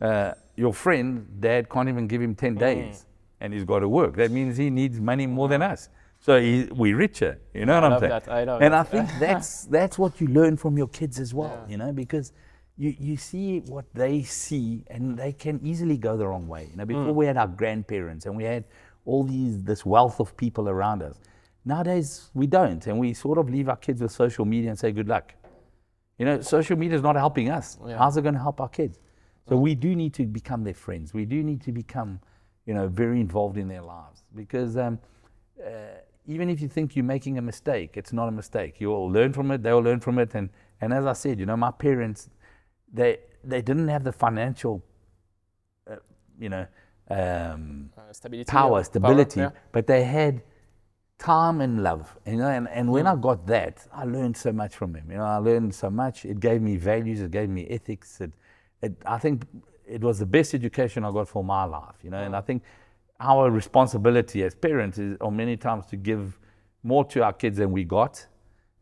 [0.00, 3.06] Uh, your friend, Dad, can't even give him 10 days,
[3.40, 4.16] and he's got to work.
[4.16, 5.88] That means he needs money more than us.
[6.20, 7.38] So he, we're richer.
[7.52, 8.10] You know what I I'm saying?
[8.10, 8.28] that.
[8.28, 8.80] I love and that.
[8.80, 11.64] I think that's that's what you learn from your kids as well.
[11.66, 11.70] Yeah.
[11.72, 12.32] You know, because
[12.78, 16.68] you, you see what they see, and they can easily go the wrong way.
[16.70, 18.64] You know, before we had our grandparents, and we had
[19.04, 21.20] all these this wealth of people around us.
[21.66, 24.92] Nowadays we don't, and we sort of leave our kids with social media and say
[24.92, 25.34] good luck.
[26.18, 27.78] You know, social media is not helping us.
[27.86, 27.98] Yeah.
[27.98, 28.98] How's it going to help our kids?
[29.48, 31.12] So we do need to become their friends.
[31.12, 32.20] We do need to become,
[32.66, 34.98] you know, very involved in their lives because um,
[35.62, 35.70] uh,
[36.26, 38.76] even if you think you're making a mistake, it's not a mistake.
[38.78, 39.62] You'll learn from it.
[39.62, 40.34] They'll learn from it.
[40.34, 40.48] And
[40.80, 42.30] and as I said, you know, my parents,
[42.92, 44.82] they they didn't have the financial,
[45.90, 45.96] uh,
[46.38, 46.66] you know,
[47.10, 48.50] um, Uh, stability.
[48.50, 49.50] power, stability, yeah.
[49.72, 50.42] but they had
[51.18, 52.16] time and love.
[52.26, 55.10] You know, and, and when I got that, I learned so much from him.
[55.10, 56.24] You know, I learned so much.
[56.24, 57.20] It gave me values.
[57.20, 58.20] It gave me ethics.
[58.20, 58.32] It,
[58.82, 59.44] it, I think
[59.86, 61.96] it was the best education I got for my life.
[62.02, 62.62] You know, and I think
[63.20, 66.38] our responsibility as parents is, or many times, to give
[66.82, 68.26] more to our kids than we got,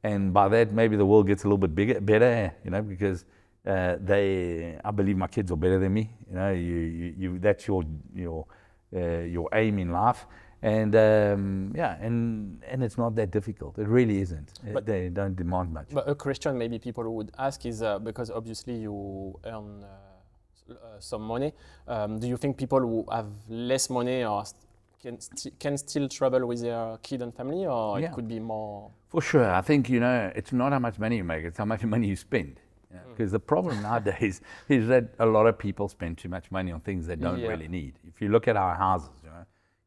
[0.02, 2.52] and by that maybe the world gets a little bit bigger, better.
[2.64, 3.24] You know, because
[3.66, 6.10] uh, they, I believe my kids are better than me.
[6.28, 8.46] You know, you, you, you that's your your
[8.94, 10.26] uh, your aim in life,
[10.62, 13.78] and um, yeah, and and it's not that difficult.
[13.78, 14.52] It really isn't.
[14.72, 15.88] But- they don't demand much.
[15.92, 20.76] But a question maybe people would ask is uh, because obviously you earn uh, uh,
[20.98, 21.52] some money.
[21.88, 24.56] Um, do you think people who have less money or st-
[25.02, 28.06] can, sti- can still travel with their kid and family, or Yeah.
[28.10, 28.90] it could be more?
[29.08, 29.50] For sure.
[29.52, 32.06] I think, you know, it's not how much money you make, it's how much money
[32.06, 32.60] you spend.
[33.08, 36.80] Because the problem nowadays is that a lot of people spend too much money on
[36.80, 37.48] things they don't Yeah.
[37.48, 37.94] really need.
[38.06, 39.10] If you look at our houses,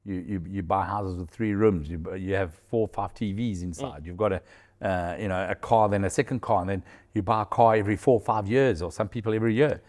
[0.06, 1.90] you you, you, buy houses with three rooms.
[1.90, 4.04] You, you have four or five TVs inside.
[4.04, 4.06] Mm.
[4.08, 4.42] You've got a,
[4.82, 7.76] uh, you know, a car, then a second car, and then you buy a car
[7.76, 9.82] every four or five years, or some people every year.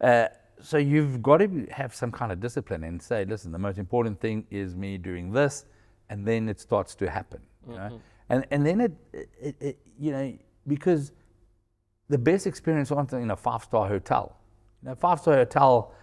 [0.00, 0.26] Uh,
[0.60, 4.20] so you've got to have some kind of discipline and say, listen, the most important
[4.20, 5.66] thing is me doing this,
[6.08, 7.40] and then it starts to happen.
[7.66, 7.88] You mm-hmm.
[7.88, 8.00] know?
[8.28, 10.32] and, and then it, it, it, you know,
[10.66, 11.12] because
[12.08, 14.36] the best experience wasn't in a five-star hotel.
[14.82, 15.94] You know, five-star hotel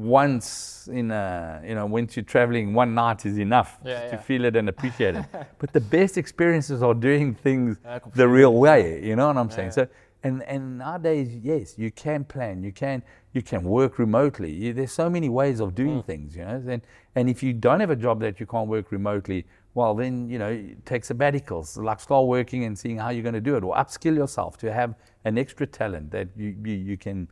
[0.00, 4.44] once in a, you know, once you're traveling one night is enough yeah, to feel
[4.44, 5.24] it and appreciate it.
[5.58, 7.76] but the best experiences are doing things
[8.14, 9.72] the real way, you know what I'm saying?
[9.72, 9.86] So,
[10.22, 14.52] and, and nowadays, yes, you can plan, you can, you can work remotely.
[14.52, 16.06] You, there's so many ways of doing mm.
[16.06, 16.62] things, you know.
[16.66, 16.82] And,
[17.14, 20.38] and if you don't have a job that you can't work remotely, well, then, you
[20.38, 23.74] know, take sabbaticals, like start working and seeing how you're going to do it, or
[23.76, 27.28] upskill yourself to have an extra talent that you, you, you can,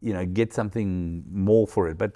[0.00, 1.98] you know, get something more for it.
[1.98, 2.12] But,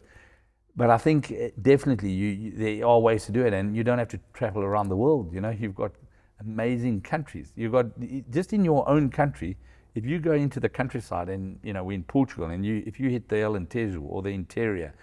[0.76, 3.84] but I think eh, definitely you, you, there are ways to do it, and you
[3.84, 5.32] don't have to travel around the world.
[5.32, 5.92] You know, you've got
[6.40, 7.52] amazing countries.
[7.56, 7.86] You've got
[8.30, 9.56] just in your own country.
[9.94, 12.98] If you go into the countryside, and you know, we're in Portugal, and you if
[12.98, 14.94] you hit the Alentejo or the interior,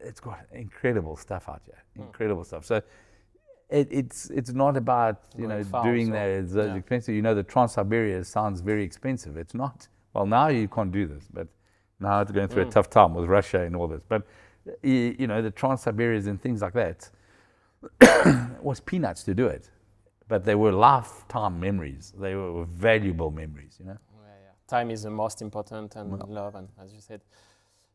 [0.00, 1.82] it's got incredible stuff out here.
[1.96, 2.02] Hmm.
[2.02, 2.46] Incredible mm.
[2.46, 2.64] stuff.
[2.64, 2.82] So
[3.68, 6.28] it, it's it's not about you know doing that.
[6.28, 6.74] It's yeah.
[6.74, 7.14] expensive.
[7.14, 9.36] You know, the Trans Siberia sounds very expensive.
[9.36, 9.88] It's not.
[10.14, 11.48] Well, now you can't do this, but
[12.00, 12.68] now it's going through mm.
[12.68, 14.02] a tough time with Russia and all this.
[14.08, 14.22] But
[14.82, 17.10] you, know, the Trans Siberias and things like that
[18.62, 19.70] was peanuts to do it,
[20.28, 22.12] but they were lifetime memories.
[22.18, 23.76] They were valuable memories.
[23.78, 23.98] You know.
[24.14, 24.50] Yeah, yeah.
[24.66, 26.26] Time is the most important, and well.
[26.28, 27.20] love, and as you said.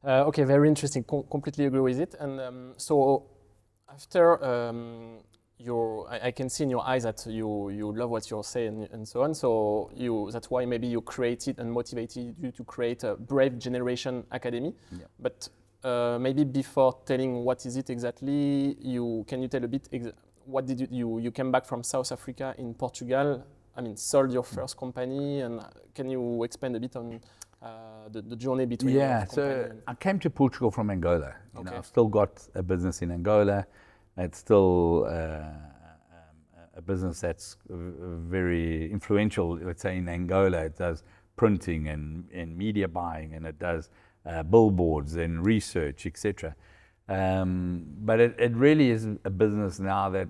[0.06, 1.04] Uh, okay, very interesting.
[1.04, 2.16] Com completely agree with it.
[2.20, 3.26] And um, so
[3.90, 5.20] after um,
[5.64, 8.88] your, I, I, can see in your eyes that you, you love what you're saying
[8.92, 9.34] and so on.
[9.34, 14.24] So you, that's why maybe you created and motivated you to create a Brave Generation
[14.32, 14.74] Academy.
[14.92, 15.06] Yeah.
[15.20, 15.50] But
[15.84, 19.88] uh, maybe before telling what is it exactly, you can you tell a bit
[20.46, 23.44] what did you, you you came back from South Africa in Portugal?
[23.76, 24.56] I mean, sold your mm.
[24.56, 25.62] first company, and
[25.96, 27.20] can you expand a bit on
[27.62, 28.96] uh, the, the, journey between?
[28.96, 31.34] Yeah, so I came to Portugal from Angola.
[31.54, 31.72] You okay.
[31.72, 33.66] know, I've still got a business in Angola.
[34.18, 35.42] It's still uh,
[36.76, 40.66] a business that's very influential, let's say in Angola.
[40.66, 41.04] It does
[41.36, 43.90] printing and, and media buying, and it does
[44.26, 46.56] uh, billboards and research, etc.
[47.10, 50.30] Um, but it, it really is a business now that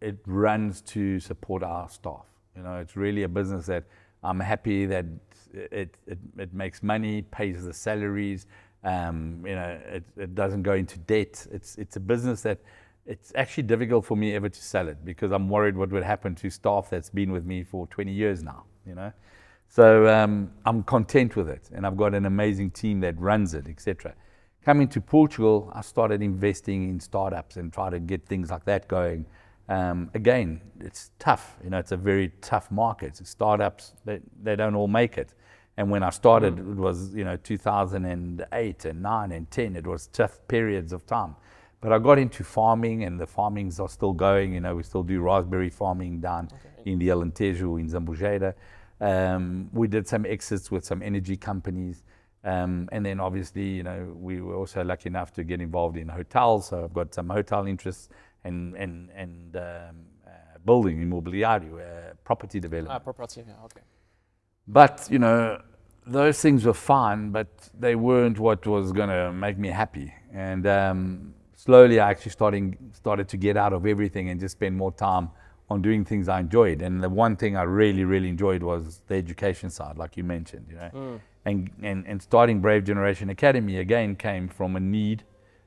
[0.00, 2.26] it runs to support our staff.
[2.56, 3.84] You know, it's really a business that
[4.22, 5.06] I'm happy that
[5.52, 8.46] it, it, it makes money, pays the salaries,
[8.84, 11.46] um, you know, it, it doesn't go into debt.
[11.52, 12.58] It's, it's a business that
[13.06, 16.34] it's actually difficult for me ever to sell it because I'm worried what would happen
[16.36, 19.12] to staff that's been with me for 20 years now, you know.
[19.68, 23.68] So um, I'm content with it, and I've got an amazing team that runs it,
[23.68, 24.14] etc.
[24.64, 28.86] Coming to Portugal, I started investing in startups and try to get things like that
[28.86, 29.24] going.
[29.68, 31.78] Um, again, it's tough, you know.
[31.78, 33.26] It's a very tough market.
[33.26, 35.32] Startups, they, they don't all make it.
[35.78, 36.72] And when I started, mm.
[36.72, 39.76] it was you know 2008 and 9 and 10.
[39.76, 41.34] It was tough periods of time.
[41.82, 44.54] But I got into farming, and the farmings are still going.
[44.54, 46.90] You know, we still do raspberry farming down okay.
[46.90, 48.54] in the Alentejo in Zambujeira.
[49.00, 52.04] Um, we did some exits with some energy companies.
[52.44, 56.08] Um, and then obviously, you know, we were also lucky enough to get involved in
[56.08, 56.68] hotels.
[56.68, 58.08] So I've got some hotel interests
[58.44, 59.62] and, and, and um,
[60.26, 60.30] uh,
[60.64, 62.94] building, immobiliario, uh, property development.
[62.94, 63.82] Ah, property, yeah, okay.
[64.68, 65.60] But, you know,
[66.06, 70.12] those things were fun, but they weren't what was going to make me happy.
[70.32, 74.76] And um, slowly I actually starting, started to get out of everything and just spend
[74.76, 75.30] more time
[75.70, 76.82] on doing things I enjoyed.
[76.82, 80.66] And the one thing I really, really enjoyed was the education side, like you mentioned,
[80.68, 80.90] you know.
[80.92, 81.20] Mm.
[81.44, 85.22] And, and, and starting Brave Generation Academy again came from a need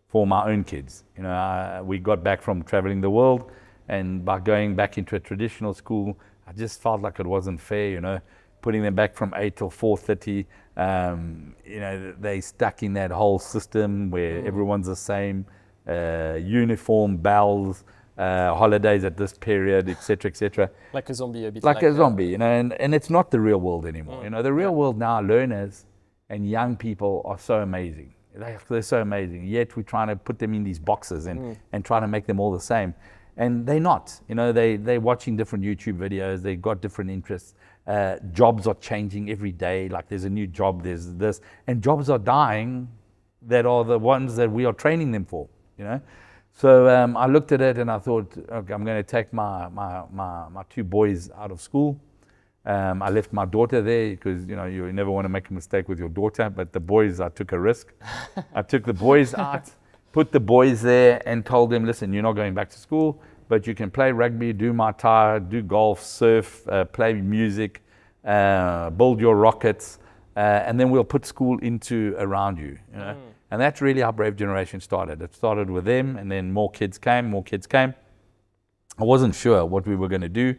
[0.10, 1.06] for my own kids.
[1.16, 3.50] You know, I, we got back from traveling the world,
[3.88, 7.90] and by going back into a traditional school, I just felt like it wasn't fair,
[7.90, 8.20] you know,
[8.62, 10.46] putting them back from 8 till 4.30.
[10.76, 14.46] Um, you know, they stuck in that whole system where mm.
[14.46, 15.46] everyone's the same
[15.88, 17.84] uh, uniform bells,
[18.18, 20.70] uh, holidays at this period, etc., etc.
[20.94, 21.64] Like a zombie, a bit.
[21.64, 24.22] Like, like a zombie, you know, and, and it's not the real world anymore.
[24.22, 24.24] Mm.
[24.24, 24.76] You know, the real yeah.
[24.76, 25.86] world now, learners
[26.30, 28.14] and young people are so amazing.
[28.34, 29.46] They're so amazing.
[29.46, 31.58] Yet we're trying to put them in these boxes and, mm.
[31.72, 32.94] and trying to make them all the same.
[33.38, 34.20] And they're not.
[34.28, 36.42] You know, they, they're watching different YouTube videos.
[36.42, 37.54] They've got different interests.
[37.88, 39.88] Uh, jobs are changing every day.
[39.88, 41.42] Like there's a new job, there's this.
[41.68, 42.90] And jobs are dying
[43.44, 46.02] that are the ones that we are training them for you know.
[46.54, 49.68] So um, I looked at it and I thought, okay, I'm going to take my,
[49.68, 52.00] my, my, my, two boys out of school.
[52.66, 55.54] Um, I left my daughter there because you know you never want to make a
[55.54, 56.50] mistake with your daughter.
[56.50, 57.94] But the boys, I took a risk.
[58.56, 59.70] I took the boys out,
[60.14, 63.68] put the boys there and told them, listen, you're not going back to school, but
[63.68, 67.84] you can play rugby, do Muay Thai, do golf, surf, uh, play music,
[68.24, 70.00] uh, build your rockets,
[70.36, 72.80] uh, and then we'll put school into around you.
[72.94, 73.14] you know?
[73.14, 73.35] mm.
[73.52, 75.22] And that's really how Brave Generation started.
[75.22, 77.94] It started with them, and then more kids came, more kids came.
[78.98, 80.56] I wasn't sure what we were going to do,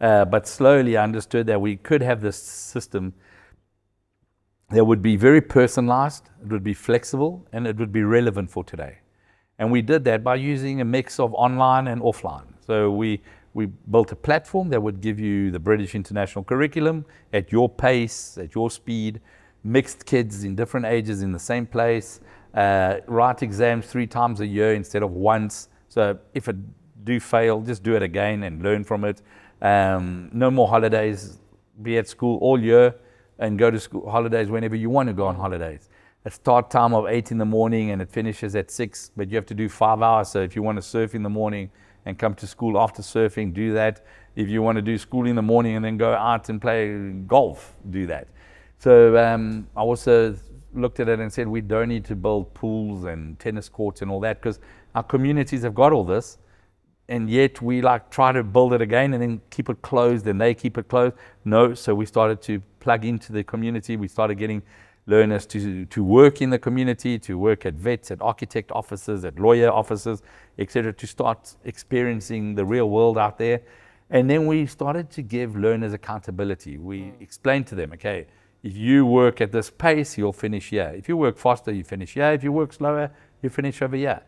[0.00, 3.14] uh, but slowly I understood that we could have this system
[4.70, 8.64] that would be very personalized, it would be flexible, and it would be relevant for
[8.64, 8.98] today.
[9.58, 12.46] And we did that by using a mix of online and offline.
[12.66, 13.22] So we,
[13.54, 18.36] we built a platform that would give you the British International Curriculum at your pace,
[18.38, 19.20] at your speed,
[19.66, 22.20] mixed kids in different ages in the same place,
[22.54, 25.68] uh, write exams three times a year instead of once.
[25.88, 26.56] So if it
[27.04, 29.22] do fail, just do it again and learn from it.
[29.60, 31.38] Um, no more holidays,
[31.82, 32.94] be at school all year
[33.38, 35.88] and go to school holidays whenever you want to go on holidays.
[36.24, 39.36] A start time of eight in the morning and it finishes at six, but you
[39.36, 40.28] have to do five hours.
[40.28, 41.70] So if you want to surf in the morning
[42.04, 44.04] and come to school after surfing, do that.
[44.36, 46.96] If you want to do school in the morning and then go out and play
[47.26, 48.28] golf, do that.
[48.78, 50.36] So um, I also
[50.74, 54.10] looked at it and said we don't need to build pools and tennis courts and
[54.10, 54.60] all that because
[54.94, 56.38] our communities have got all this
[57.08, 60.40] and yet we like try to build it again and then keep it closed and
[60.40, 61.14] they keep it closed.
[61.44, 63.96] No, so we started to plug into the community.
[63.96, 64.62] We started getting
[65.06, 69.38] learners to, to work in the community, to work at vets, at architect offices, at
[69.38, 70.22] lawyer offices,
[70.58, 73.60] etc., to start experiencing the real world out there.
[74.10, 76.78] And then we started to give learners accountability.
[76.78, 77.20] We mm.
[77.20, 78.26] explained to them, okay,
[78.66, 80.92] if you work at this pace, you'll finish here.
[80.96, 82.32] If you work faster, you finish here.
[82.32, 84.22] If you work slower, you finish over here.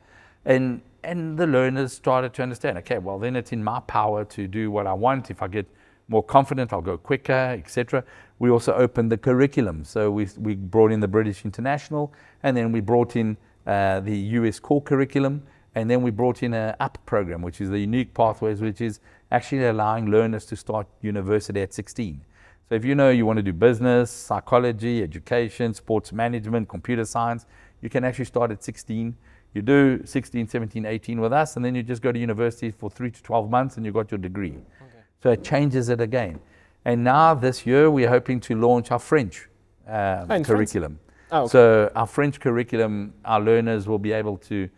[0.45, 4.47] And and the learners started to understand, okay, well then it's in my power to
[4.47, 5.31] do what I want.
[5.31, 5.67] If I get
[6.07, 8.05] more confident, I'll go quicker, etc.
[8.39, 9.85] We also opened the curriculum.
[9.85, 14.17] So we, we brought in the British International, and then we brought in uh, the
[14.39, 15.43] US core curriculum,
[15.75, 19.01] and then we brought in an UP program, which is the unique pathways, which is
[19.33, 22.25] actually allowing learners to start university at 16.
[22.69, 27.47] So if you know you want to do business, psychology, education, sports management, computer science,
[27.81, 29.17] you can actually start at 16
[29.55, 32.91] you do 16, 17, 18 with us, and then you just go to university for
[32.91, 34.51] three to 12 months and you got your degree.
[34.51, 35.01] Okay.
[35.23, 36.39] So it changes it again.
[36.85, 39.49] And now this year we're hoping to launch our French
[39.87, 40.99] um, oh, curriculum.
[41.33, 41.51] Oh, okay.
[41.51, 44.69] So our French curriculum, our learners will be able to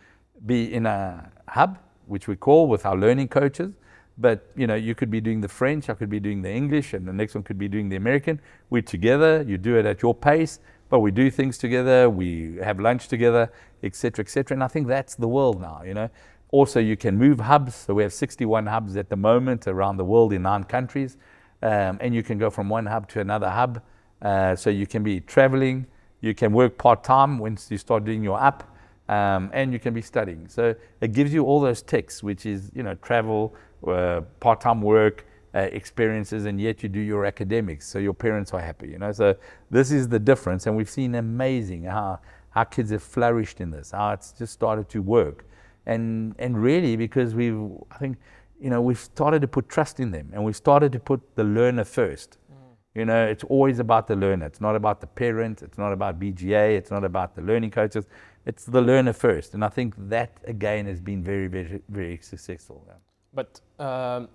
[0.46, 3.72] be in a hub, which we call with our learning coaches.
[4.18, 6.94] But you know, you could be doing the French, I could be doing the English,
[6.94, 8.40] and the next one could be doing the American.
[8.68, 9.44] We're together.
[9.46, 12.10] You do it at your pace, but we do things together.
[12.10, 13.50] We have lunch together,
[13.82, 14.54] etc., etc.
[14.54, 16.10] And I think that's the world now, you know.
[16.52, 17.74] Also, you can move hubs.
[17.74, 21.16] So we have 61 hubs at the moment around the world in nine countries.
[21.62, 23.82] Um, and you can go from one hub to another hub.
[24.22, 25.86] Uh, so you can be traveling,
[26.20, 28.64] you can work part time once you start doing your app,
[29.08, 30.46] um, and you can be studying.
[30.48, 33.54] So it gives you all those ticks, which is you know travel,
[33.86, 37.88] uh, part time work, uh, experiences, and yet you do your academics.
[37.88, 38.88] So your parents are happy.
[38.88, 39.12] You know.
[39.12, 39.36] So
[39.70, 43.92] this is the difference, and we've seen amazing how how kids have flourished in this,
[43.92, 45.46] how it's just started to work.
[45.86, 47.58] And, and really, because we've,
[47.90, 48.18] I think,
[48.60, 51.44] you know, we've started to put trust in them and we've started to put the
[51.44, 52.38] learner first.
[52.52, 52.56] Mm.
[52.94, 54.46] You know, it's always about the learner.
[54.46, 55.62] It's not about the parent.
[55.62, 56.76] It's not about BGA.
[56.76, 58.06] It's not about the learning coaches.
[58.44, 59.54] It's the learner first.
[59.54, 62.84] And I think that, again, has been very, very, very successful.
[63.32, 64.28] But um,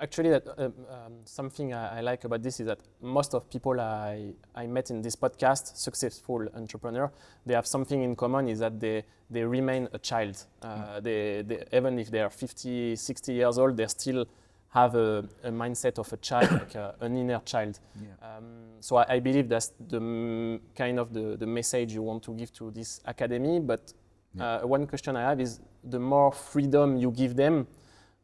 [0.00, 3.80] actually, that uh, um, something I, I, like about this is that most of people
[3.80, 7.10] I, I met in this podcast, successful entrepreneur,
[7.46, 10.44] they have something in common is that they, they remain a child.
[10.62, 11.02] Uh, mm.
[11.02, 14.26] they, they, even if they are 50, 60 years old, they still
[14.70, 17.78] have a, a mindset of a child, like a, an inner child.
[18.00, 18.36] Yeah.
[18.36, 18.44] Um,
[18.80, 22.52] so I, I, believe that's the kind of the, the message you want to give
[22.54, 23.60] to this academy.
[23.60, 23.92] But
[24.34, 24.56] yeah.
[24.56, 27.66] uh, one question I have is the more freedom you give them,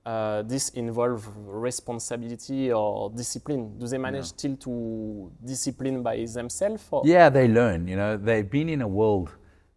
[0.06, 3.78] uh, this involve responsibility or discipline?
[3.78, 4.36] Do they manage yeah.
[4.36, 6.90] still to discipline by themselves?
[7.04, 7.88] Yeah, they learn.
[7.88, 9.30] You know, they've been in a world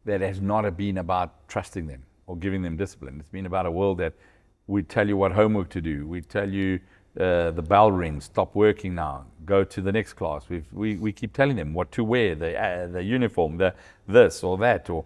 [0.05, 3.19] that has not been about trusting them or giving them discipline.
[3.19, 4.13] It's been about a world that
[4.67, 6.07] we tell you what homework to do.
[6.07, 6.79] We tell you
[7.19, 10.49] uh, the bell rings, stop working now, go to the next class.
[10.49, 13.73] We've, we we keep telling them what to wear, the uh, the uniform, the
[14.07, 15.05] this or that, or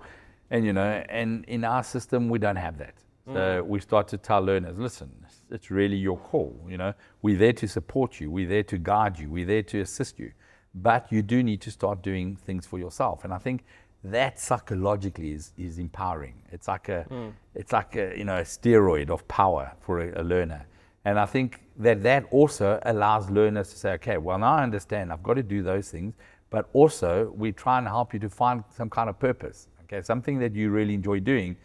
[0.49, 2.95] and you know, and in our system we don't have that.
[3.33, 3.67] So mm.
[3.67, 5.09] we start to tell learners, listen,
[5.49, 6.55] it's really your call.
[6.67, 9.81] You know, we're there to support you, we're there to guide you, we're there to
[9.81, 10.31] assist you,
[10.75, 13.23] but you do need to start doing things for yourself.
[13.23, 13.63] And I think
[14.03, 16.41] that psychologically is, is empowering.
[16.51, 17.31] It's like a, mm.
[17.55, 20.65] it's like a, you know, a steroid of power for a, a learner.
[21.05, 25.11] And I think that that also allows learners to say, okay, well, now I understand
[25.11, 26.13] I've got to do those things,
[26.49, 30.37] but also we try and help you to find some kind of purpose, okay, something
[30.39, 31.55] that you really enjoy doing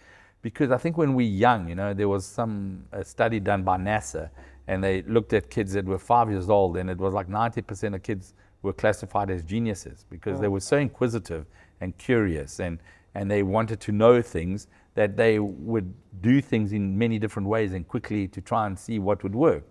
[0.47, 3.76] because I think when we're young, you know, there was some a study done by
[3.78, 4.30] NASA,
[4.68, 7.97] and they looked at kids that were five years old, and it was like 90%
[7.97, 8.32] of kids
[8.62, 10.42] were classified as geniuses because oh.
[10.42, 10.53] they mm.
[10.53, 11.47] were so inquisitive
[11.80, 12.78] and curious, and
[13.12, 17.72] and they wanted to know things that they would do things in many different ways
[17.72, 19.64] and quickly to try and see what would work.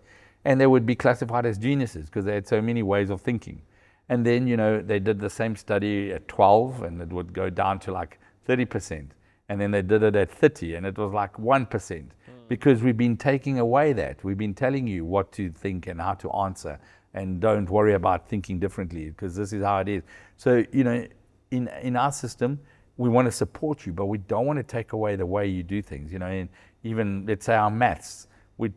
[0.43, 3.61] And they would be classified as geniuses because they had so many ways of thinking.
[4.09, 7.49] And then, you know, they did the same study at 12 and it would go
[7.49, 9.11] down to like 30%.
[9.49, 12.09] And then they did it at 30 and it was like 1% mm.
[12.47, 14.23] because we've been taking away that.
[14.23, 16.79] We've been telling you what to think and how to answer
[17.15, 20.03] and don't worry about thinking differently because this is how it is.
[20.37, 21.07] So, you know,
[21.51, 22.59] in, in our system,
[22.97, 25.63] we want to support you, but we don't want to take away the way you
[25.63, 26.11] do things.
[26.11, 26.49] You know, and
[26.83, 28.27] even let's say our maths,
[28.57, 28.71] we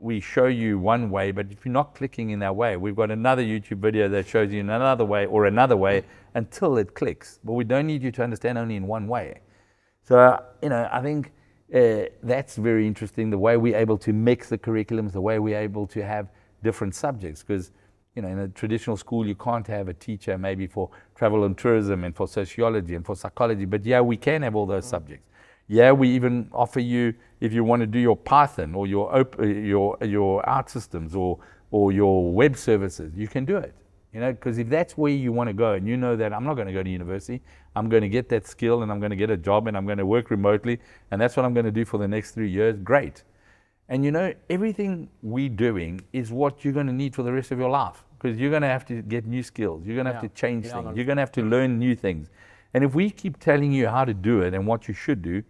[0.00, 3.10] we show you one way, but if you're not clicking in that way, we've got
[3.10, 6.04] another YouTube video that shows you in another way or another way
[6.34, 7.40] until it clicks.
[7.42, 9.40] But we don't need you to understand only in one way.
[10.08, 11.32] So you know, I think
[11.74, 13.28] uh, that's very interesting.
[13.28, 16.30] The way we're able to mix the curriculums, the way we're able to have
[16.62, 17.72] different subjects, because
[18.16, 21.58] you know, in a traditional school, you can't have a teacher maybe for travel and
[21.58, 24.90] tourism and for sociology and for psychology, but yeah, we can have all those mm.
[24.90, 25.28] subjects.
[25.66, 29.44] Yeah, we even offer you, if you want to do your Python or your, uh,
[29.44, 31.38] your, your OutSystems or,
[31.70, 33.74] or your web services, you can do it.
[34.18, 36.42] You know, because if that's where you want to go and you know that I'm
[36.42, 37.40] not going to go to university,
[37.76, 39.86] I'm going to get that skill and I'm going to get a job and I'm
[39.86, 40.80] going to work remotely
[41.12, 43.22] and that's what I'm going to do for the next three years, great.
[43.88, 47.52] And you know, everything we're doing is what you're going to need for the rest
[47.52, 49.86] of your life because you're going to have to get new skills.
[49.86, 50.96] You're going to have to change yeah, things.
[50.96, 52.28] You're going to have to learn new things.
[52.74, 55.44] And if we keep telling you how to do it and what you should do,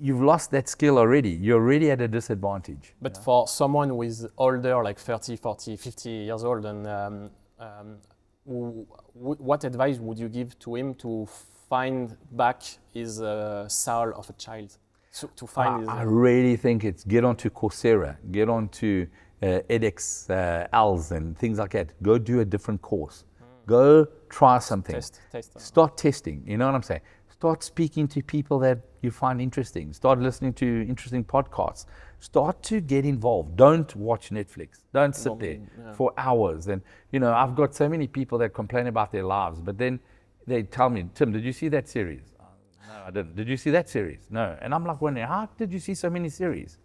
[0.00, 1.30] you've lost that skill already.
[1.30, 2.94] You're already at a disadvantage.
[3.00, 3.22] But yeah.
[3.22, 7.96] for someone who is older, like 30, 40, 50 years old, and um, um,
[8.44, 11.26] what advice would you give to him to
[11.68, 14.76] find back his uh, soul of a child?
[15.12, 19.06] So to find I, his, I really think it's get onto Coursera, get onto
[19.42, 22.00] uh, edX uh, Ls and things like that.
[22.02, 23.24] Go do a different course.
[23.42, 23.66] Mm.
[23.66, 24.94] Go try something.
[24.94, 26.42] Test, test Start testing.
[26.46, 27.02] You know what I'm saying?
[27.40, 29.94] Start speaking to people that you find interesting.
[29.94, 31.86] Start listening to interesting podcasts.
[32.18, 33.56] Start to get involved.
[33.56, 34.82] Don't watch Netflix.
[34.92, 35.94] Don't sit there yeah.
[35.94, 36.66] for hours.
[36.66, 36.82] And
[37.12, 40.00] you know, I've got so many people that complain about their lives, but then
[40.46, 42.34] they tell me, Tim, did you see that series?
[42.38, 42.44] Oh,
[42.86, 43.36] no, I didn't.
[43.36, 44.26] Did you see that series?
[44.28, 44.58] No.
[44.60, 46.74] And I'm like wondering, how did you see so many series?
[46.74, 46.78] Do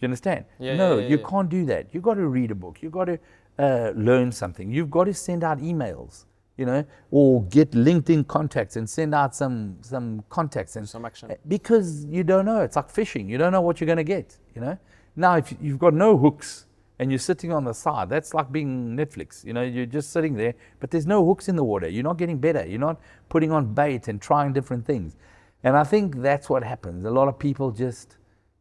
[0.00, 0.44] you understand?
[0.58, 1.94] Yeah, no, yeah, you can't do that.
[1.94, 2.82] You've got to read a book.
[2.82, 3.18] You've got to
[3.58, 4.70] uh, learn something.
[4.70, 6.26] You've got to send out emails,
[6.56, 11.30] you know, or get LinkedIn contacts and send out some some contacts and some action.
[11.30, 12.62] Uh, because you don't know.
[12.62, 13.28] It's like fishing.
[13.28, 14.38] You don't know what you're going to get.
[14.54, 14.78] You know.
[15.16, 16.66] Now, if you've got no hooks
[16.98, 19.44] and you're sitting on the side, that's like being Netflix.
[19.44, 21.88] You know, you're just sitting there, but there's no hooks in the water.
[21.88, 22.66] You're not getting better.
[22.66, 25.16] You're not putting on bait and trying different things.
[25.62, 27.04] And I think that's what happens.
[27.04, 28.18] A lot of people just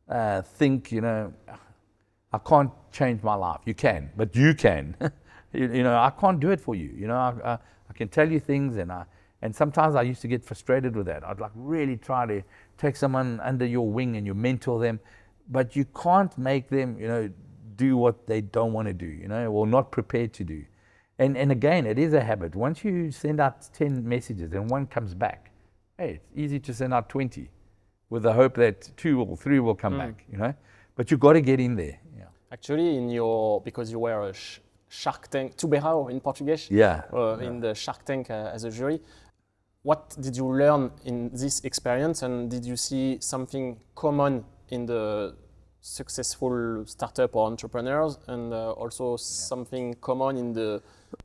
[0.10, 1.34] uh, think, you know,
[2.32, 3.62] I can't change my life.
[3.66, 4.96] You can, but you can.
[5.54, 6.92] you, you, know, I can't do it for you.
[6.98, 7.58] You know, I, I,
[7.96, 9.06] can tell you things, and I,
[9.42, 11.24] and sometimes I used to get frustrated with that.
[11.24, 12.42] I'd like really try to
[12.78, 15.00] take someone under your wing and you mentor them,
[15.50, 17.30] but you can't make them, you know,
[17.76, 20.66] do what they don't want to do, you know, or not prepared to do.
[21.20, 22.56] And, and again, it is a habit.
[22.56, 25.52] Once you send out 10 messages and one comes back,
[25.98, 27.50] hey, it's easy to send out 20
[28.10, 30.00] with the hope that two or three will come mm.
[30.00, 30.54] back, you know.
[30.96, 32.00] But you've got to get in there.
[32.18, 32.26] Yeah.
[32.52, 36.70] Actually, in your because you were a sh- Shark Tank, Tubarão in Portuguese.
[36.70, 37.04] Yeah.
[37.12, 37.48] Uh, yeah.
[37.48, 39.02] In the Shark Tank uh, as a jury,
[39.84, 45.36] what did you learn in this experience, and did you see something common in the
[45.82, 49.18] successful startup or entrepreneurs, and uh, also yeah.
[49.18, 50.82] something common in the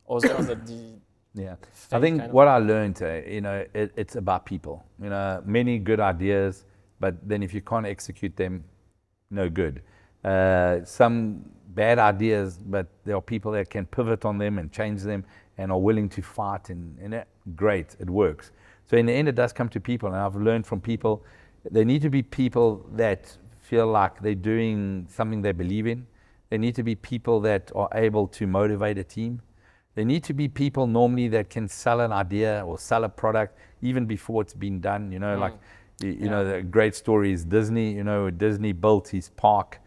[0.09, 1.01] others that did?
[1.33, 1.55] Yeah,
[1.93, 4.85] I think what I learned, uh, you know, it, it's about people.
[5.01, 6.65] You know, many good ideas,
[6.99, 8.65] but then if you can't execute them,
[9.31, 9.81] no good.
[10.25, 11.45] Uh, some
[11.75, 15.25] bad ideas, but there are people that can pivot on them and change them
[15.59, 18.53] and are willing to fight, and, and it, great, it works.
[18.87, 21.23] So in the end, it does come to people, and I've learned from people.
[21.71, 26.07] There need to be people that feel like they're doing something they believe in.
[26.49, 29.43] There need to be people that are able to motivate a team.
[29.95, 33.59] There need to be people normally that can sell an idea or sell a product
[33.83, 35.13] even before it's been done.
[35.13, 35.41] You know, mm.
[35.41, 35.55] like
[36.01, 36.31] you, you yeah.
[36.31, 37.93] know, the great story is Disney.
[37.93, 39.81] You know, Disney built his park,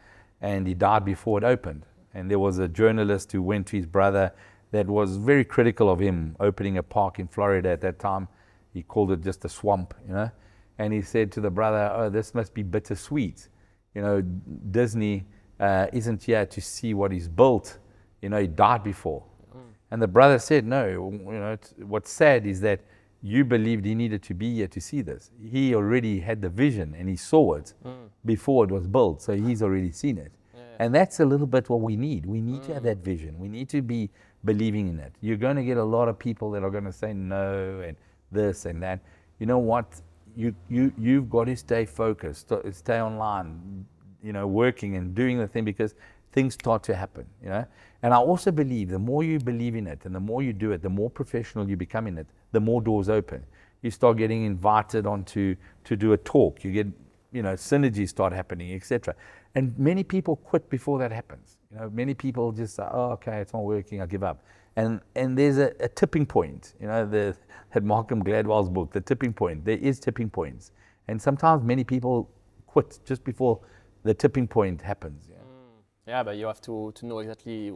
[0.44, 1.86] and he died before it opened.
[2.14, 4.34] And there was a journalist who went to his brother
[4.72, 8.28] that was very critical of him opening a park in Florida at that time.
[8.74, 10.30] He called it just a swamp, you know.
[10.78, 13.48] And he said to the brother, "Oh, this must be bittersweet.
[13.96, 15.26] You know, Disney
[15.60, 17.78] uh, isn't here to see what he's built.
[18.22, 19.24] You know, he died before."
[19.56, 19.62] Mm.
[19.92, 20.88] And the brother said, "No.
[20.88, 22.82] You know, what's sad is that."
[23.26, 25.32] You believed he needed to be here to see this.
[25.42, 28.10] He already had the vision and he saw it mm.
[28.26, 30.34] before it was built, so he's already seen it.
[30.54, 30.62] Yeah.
[30.80, 32.26] And that's a little bit what we need.
[32.26, 32.66] We need mm.
[32.68, 33.06] to have that mm.
[33.06, 33.40] vision.
[33.40, 34.10] We need to be
[34.44, 35.14] believing in it.
[35.22, 37.96] You're going to get a lot of people that are going to say no and
[38.30, 39.00] this and that.
[39.40, 40.02] You know what?
[40.36, 43.86] You, you, you've got to stay focused, stay online,
[44.22, 45.96] you know, working and doing the thing because
[46.34, 47.66] things start to happen, you know.
[48.02, 50.72] And I also believe the more you believe in it and the more you do
[50.72, 53.44] it, the more professional you become in it, the more doors open.
[53.82, 56.64] You start getting invited onto to do a talk.
[56.64, 56.88] You get,
[57.34, 59.14] you know, synergies start happening, etc.
[59.56, 61.58] And many people quit before that happens.
[61.70, 64.02] You know, many people just say, "Oh, okay, it's not working.
[64.02, 64.42] I give up."
[64.78, 66.76] And and there's a, a tipping point.
[66.80, 67.36] You know, the
[67.74, 69.66] had Malcolm Gladwell's book, The Tipping Point.
[69.66, 70.72] There is tipping points,
[71.08, 72.30] and sometimes many people
[72.68, 73.60] quit just before
[74.04, 75.28] the tipping point happens.
[75.30, 75.82] Yeah, mm.
[76.08, 77.74] yeah but you have to, to know exactly,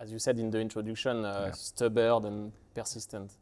[0.00, 1.52] as you said in the introduction, uh, yeah.
[1.52, 3.32] stubborn and persistent.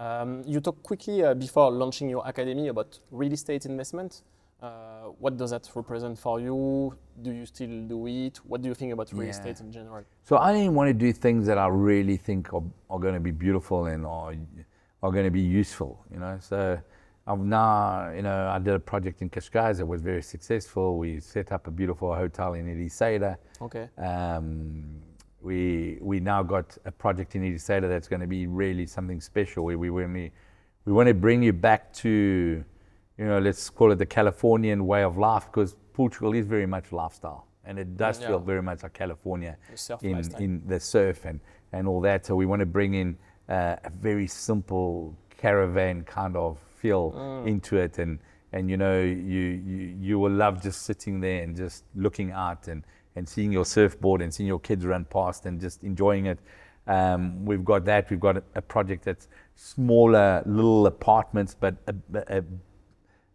[0.00, 4.22] Um, you talked quickly uh, before launching your academy about real estate investment.
[4.62, 6.96] Uh, what does that represent for you?
[7.20, 8.38] Do you still do it?
[8.44, 9.30] What do you think about real yeah.
[9.30, 10.04] estate in general?
[10.22, 13.20] So I didn't want to do things that I really think are, are going to
[13.20, 14.34] be beautiful and are,
[15.02, 16.38] are going to be useful, you know.
[16.40, 16.80] So
[17.26, 20.96] I've now, you know, I did a project in Cascais that was very successful.
[20.96, 23.36] We set up a beautiful hotel in Ericeira.
[23.60, 23.88] Okay.
[23.98, 25.02] Um,
[25.42, 29.64] we we now got a project in Ericeira that's going to be really something special.
[29.64, 30.30] Where we we
[30.84, 32.64] we want to bring you back to
[33.20, 36.90] you know, let's call it the Californian way of life because Portugal is very much
[36.90, 38.28] lifestyle and it does yeah.
[38.28, 39.58] feel very much like California
[40.00, 41.38] in, in the surf and,
[41.72, 42.24] and all that.
[42.24, 43.18] So we want to bring in
[43.50, 47.46] uh, a very simple caravan kind of feel mm.
[47.46, 48.20] into it and,
[48.54, 52.68] and you know, you, you, you will love just sitting there and just looking out
[52.68, 52.84] and,
[53.20, 56.38] and seeing your surfboard and seeing your kids run past and just enjoying it.
[56.86, 58.08] Um, we've got that.
[58.08, 61.94] We've got a, a, project that's smaller, little apartments, but a,
[62.38, 62.42] a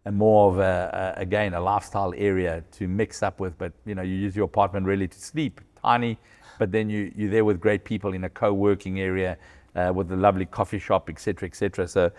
[0.05, 3.55] and more of a, a, again a lifestyle area to mix up with.
[3.59, 6.17] But you know, you use your apartment really to sleep, tiny,
[6.57, 9.38] but then you you're there with great people in a co-working area
[9.75, 11.88] uh, with a lovely coffee shop, etc., etc.
[11.88, 12.11] So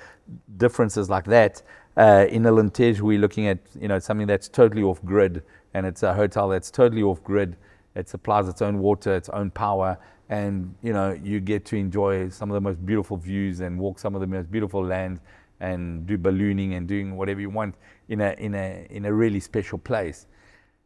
[0.57, 1.63] differences like that.
[1.97, 5.43] Uh, in Alentejo, we're looking at you know something that's totally off grid,
[5.77, 7.55] and it's a hotel that's totally off grid.
[7.95, 9.99] It supplies its own water, its own power,
[10.31, 13.99] and you know you get to enjoy some of the most beautiful views and walk
[13.99, 15.21] some of the most beautiful lands
[15.61, 17.75] and do ballooning and doing whatever you want
[18.09, 20.27] in a in a in a really special place.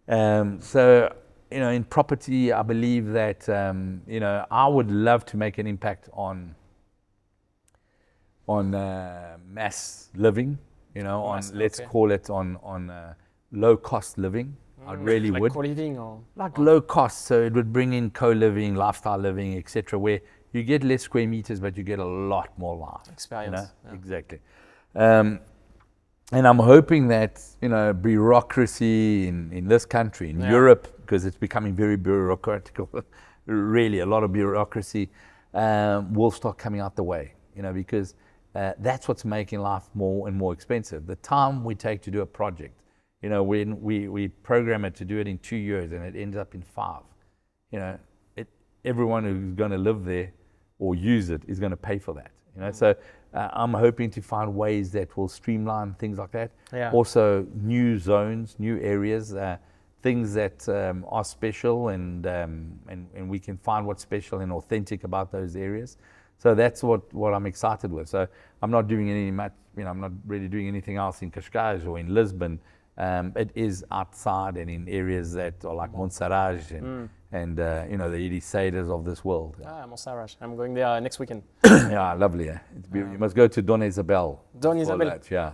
[0.09, 1.15] Um, so
[1.53, 5.59] you know, in property, I believe that um, you know I would love to make
[5.59, 6.57] an impact on
[8.49, 10.59] on uh, mass living.
[10.97, 13.15] You know, mass, on let's call it on on uh,
[13.53, 14.57] low cost living.
[14.85, 15.53] Mm, I really like would.
[15.53, 19.99] Co-living or like low cost, so it would bring in co-living, lifestyle living, etc.
[19.99, 20.21] Where
[20.53, 23.13] you get less square meters, but you get a lot more life.
[23.13, 23.47] Experience.
[23.47, 23.69] You know?
[23.87, 23.95] yeah.
[23.95, 24.39] Exactly.
[24.95, 25.41] Um,
[26.33, 30.51] and I'm hoping that you know bureaucracy in, in this country, in yeah.
[30.51, 32.79] Europe, because it's becoming very bureaucratic,
[33.47, 35.11] really a lot of bureaucracy,
[35.55, 37.35] um, will start coming out the way.
[37.57, 38.15] You know, because
[38.55, 41.07] uh, that's what's making life more and more expensive.
[41.07, 42.80] The time we take to do a project,
[43.23, 46.19] you know, when we, we program it to do it in two years and it
[46.19, 47.03] ends up in five,
[47.71, 47.99] you know,
[48.37, 48.49] it,
[48.85, 50.33] everyone who's going to live there
[50.79, 52.31] or use it is going to pay for that.
[52.57, 52.95] You know, so
[53.35, 56.51] uh, I'm hoping to find ways that will streamline things like that.
[56.73, 56.91] Yeah.
[56.93, 59.59] Also, new zones, new areas, uh,
[60.03, 64.51] things that um, are special, and, um, and and we can find what's special and
[64.51, 65.99] authentic about those areas.
[66.39, 68.09] So that's what, what I'm excited with.
[68.09, 68.27] So
[68.63, 71.87] I'm not doing any much, you know, I'm not really doing anything else in Cascais
[71.87, 72.59] or in Lisbon.
[72.99, 76.87] Um, it is outside and in areas that are like Monsaraz and.
[76.87, 79.57] Mm and uh, you know the Ericeiras of this world.
[79.65, 80.37] Ah, Monsaraz.
[80.41, 81.43] I'm going there uh, next weekend.
[81.65, 82.47] yeah, lovely.
[82.47, 82.59] Yeah.
[82.93, 84.45] you must go to Dona Isabel.
[84.59, 85.11] Dona Isabel.
[85.11, 85.53] That, yeah.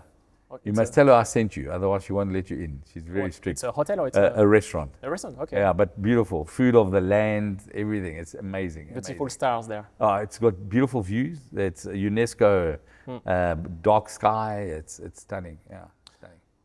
[0.48, 2.80] Oh, you must tell her I sent you, otherwise she won't let you in.
[2.92, 3.56] She's very what, strict.
[3.56, 4.92] It's a hotel or it's a, a, restaurant?
[5.02, 5.56] A restaurant, okay.
[5.56, 6.44] Yeah, but beautiful.
[6.44, 8.16] Food of the land, everything.
[8.16, 8.86] It's amazing.
[8.92, 9.28] Beautiful amazing.
[9.30, 9.88] stars there.
[10.00, 11.40] Oh, it's got beautiful views.
[11.52, 13.16] It's UNESCO hmm.
[13.26, 14.60] uh, dark sky.
[14.60, 15.58] It's it's stunning.
[15.68, 15.86] Yeah.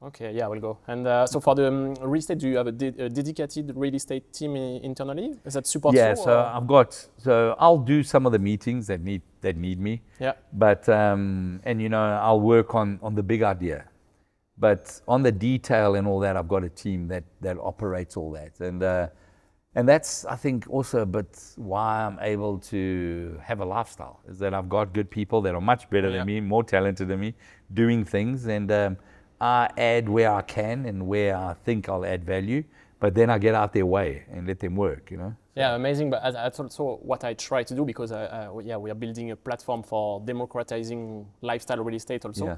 [0.03, 0.79] Okay, yeah, we'll go.
[0.87, 3.71] And uh, so for the um, real estate, do you have a, de a dedicated
[3.75, 5.35] real estate team internally?
[5.45, 5.93] Is that support?
[5.93, 6.45] Yeah, so or?
[6.45, 7.07] I've got.
[7.17, 10.01] So I'll do some of the meetings that need that need me.
[10.19, 10.33] Yeah.
[10.53, 13.85] But um, and you know I'll work on on the big idea,
[14.57, 18.31] but on the detail and all that, I've got a team that that operates all
[18.31, 19.07] that, and uh,
[19.75, 24.39] and that's I think also a bit why I'm able to have a lifestyle is
[24.39, 26.17] that I've got good people that are much better yeah.
[26.17, 27.35] than me, more talented than me,
[27.71, 28.71] doing things and.
[28.71, 28.97] Um,
[29.41, 32.63] I add where I can and where I think I'll add value.
[33.01, 35.35] but then I get out their way and let them work, you know.
[35.55, 36.11] Yeah, amazing.
[36.11, 39.31] But that's also what I try to do because, uh, uh, yeah, we are building
[39.31, 42.45] a platform for democratizing lifestyle real estate also.
[42.45, 42.57] Yeah.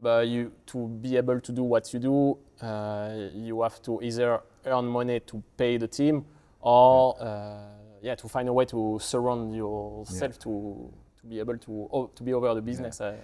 [0.00, 4.40] But you to be able to do what you do, uh, you have to either
[4.64, 6.24] earn money to pay the team,
[6.60, 7.64] or yeah, uh,
[8.00, 10.42] yeah to find a way to surround yourself yeah.
[10.44, 12.98] to to be able to to be over the business.
[12.98, 13.14] Yeah.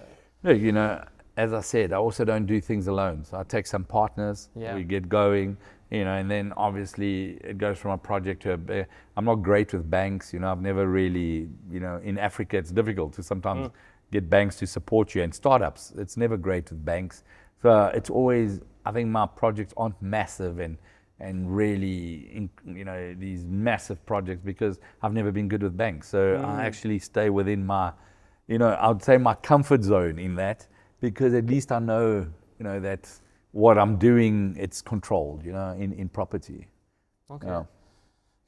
[0.44, 0.52] Uh.
[0.52, 1.02] you know,
[1.38, 3.24] as I said, I also don't do things alone.
[3.24, 4.50] So I take some partners.
[4.54, 4.74] Yeah.
[4.74, 5.56] We get going
[5.90, 8.86] you know, and then obviously it goes from a project to a.
[9.16, 10.52] I'm not great with banks, you know.
[10.52, 13.72] I've never really, you know, in Africa it's difficult to sometimes mm.
[14.12, 15.94] get banks to support you and startups.
[15.96, 17.24] It's never great with banks,
[17.62, 18.60] so it's always.
[18.84, 20.76] I think my projects aren't massive and
[21.20, 26.08] and really, in, you know, these massive projects because I've never been good with banks.
[26.08, 26.44] So mm.
[26.44, 27.92] I actually stay within my,
[28.46, 30.66] you know, I would say my comfort zone in that
[31.00, 32.26] because at least I know,
[32.58, 33.08] you know, that
[33.52, 36.68] what I'm doing, it's controlled, you know, in, in property.
[37.30, 37.46] Okay.
[37.46, 37.64] Yeah.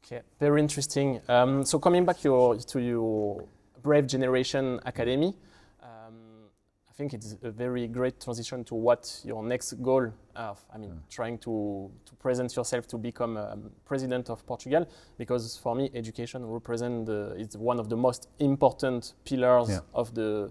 [0.05, 1.21] Okay, very interesting.
[1.29, 3.45] Um, so coming back your, to your
[3.83, 5.37] Brave Generation Academy,
[5.83, 6.49] um,
[6.89, 10.91] I think it's a very great transition to what your next goal of, I mean,
[10.91, 10.97] yeah.
[11.11, 14.89] trying to, to present yourself to become um, president of Portugal,
[15.19, 19.81] because for me, education represents is one of the most important pillars yeah.
[19.95, 20.51] of the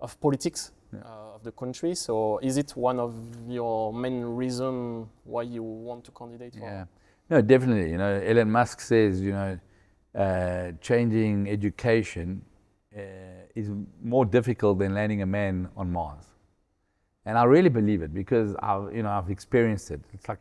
[0.00, 0.72] of politics
[1.04, 1.94] uh, of the country.
[1.94, 3.14] So is it one of
[3.48, 6.54] your main reasons why you want to candidate?
[6.56, 6.84] yeah,
[7.30, 7.90] no, definitely.
[7.90, 9.58] You know, Elon Musk says, you know,
[10.14, 12.42] uh, changing education
[12.96, 13.00] uh,
[13.54, 13.70] is
[14.02, 16.24] more difficult than landing a man on Mars.
[17.26, 20.00] And I really believe it because I've, you know, I've experienced it.
[20.12, 20.38] It's like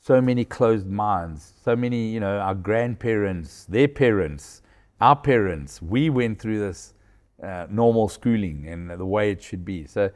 [0.00, 4.62] so many closed minds, so many, you know, our grandparents, their parents,
[5.00, 6.94] our parents, we went through this
[7.42, 9.86] uh, normal schooling and the way it should be.
[9.86, 10.10] So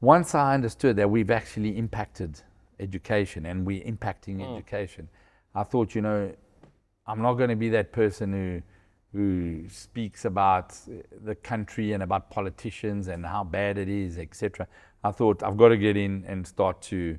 [0.00, 2.40] once I understood that we've actually impacted
[2.80, 4.54] education and we're impacting mm.
[4.54, 5.08] education,
[5.54, 6.32] I thought, you know,
[7.06, 8.62] I'm not going to be that person who
[9.14, 10.76] who speaks about
[11.24, 14.66] the country and about politicians and how bad it is, etc.
[15.02, 17.18] I thought I've got to get in and start to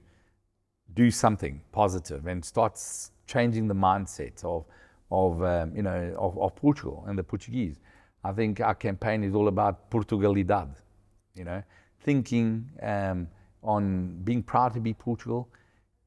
[0.93, 2.79] do something positive and start
[3.25, 4.65] changing the mindset of
[5.11, 7.79] of um, you know of, of Portugal and the Portuguese.
[8.29, 10.75] I think our campaign is all about Portugalidade,
[11.33, 11.63] you know,
[12.01, 13.27] thinking um,
[13.63, 15.49] on being proud to be Portugal,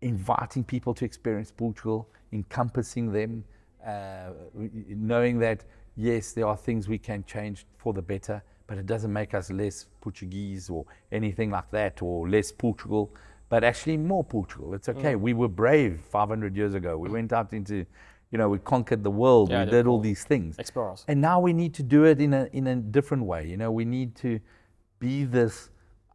[0.00, 3.44] inviting people to experience Portugal, encompassing them,
[3.84, 5.64] uh, knowing that
[5.96, 9.50] yes, there are things we can change for the better, but it doesn't make us
[9.50, 13.12] less Portuguese or anything like that, or less Portugal,
[13.48, 14.74] but actually more Portugal.
[14.74, 15.14] It's okay.
[15.14, 15.20] Mm.
[15.20, 16.96] We were brave 500 years ago.
[16.96, 17.84] We went out into
[18.32, 20.58] you know, we conquered the world, yeah, we did all these things.
[20.58, 21.04] Explorers.
[21.06, 23.46] And now we need to do it in a in a different way.
[23.46, 24.40] You know, we need to
[24.98, 25.68] be this.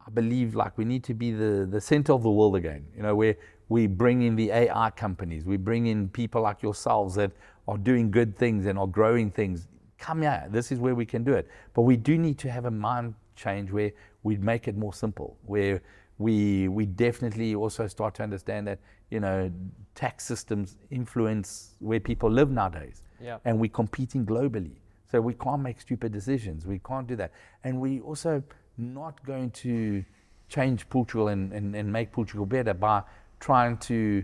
[0.06, 2.86] I believe like we need to be the the center of the world again.
[2.96, 3.36] You know, where
[3.70, 7.32] we bring in the AI companies, we bring in people like yourselves that
[7.68, 9.68] are doing good things and are growing things.
[10.00, 11.48] Come here, this is where we can do it.
[11.74, 13.92] But we do need to have a mind change where
[14.24, 15.82] we make it more simple, where
[16.18, 19.52] we we definitely also start to understand that you know,
[19.96, 23.02] tax systems influence where people live nowadays.
[23.22, 23.38] Yeah.
[23.46, 24.76] And we're competing globally.
[25.10, 26.66] So we can't make stupid decisions.
[26.66, 27.32] We can't do that.
[27.64, 28.44] And we also
[28.78, 30.04] not going to
[30.50, 33.04] change Portugal and, and, and make Portugal better by
[33.40, 34.24] trying to,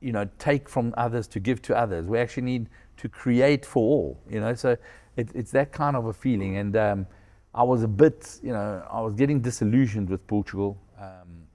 [0.00, 2.06] you know, take from others to give to others.
[2.06, 4.54] We actually need to create for all, you know.
[4.54, 4.76] So
[5.16, 6.56] it, it's that kind of a feeling.
[6.56, 7.06] And um,
[7.54, 10.78] I was a bit, you know, I was getting disillusioned with Portugal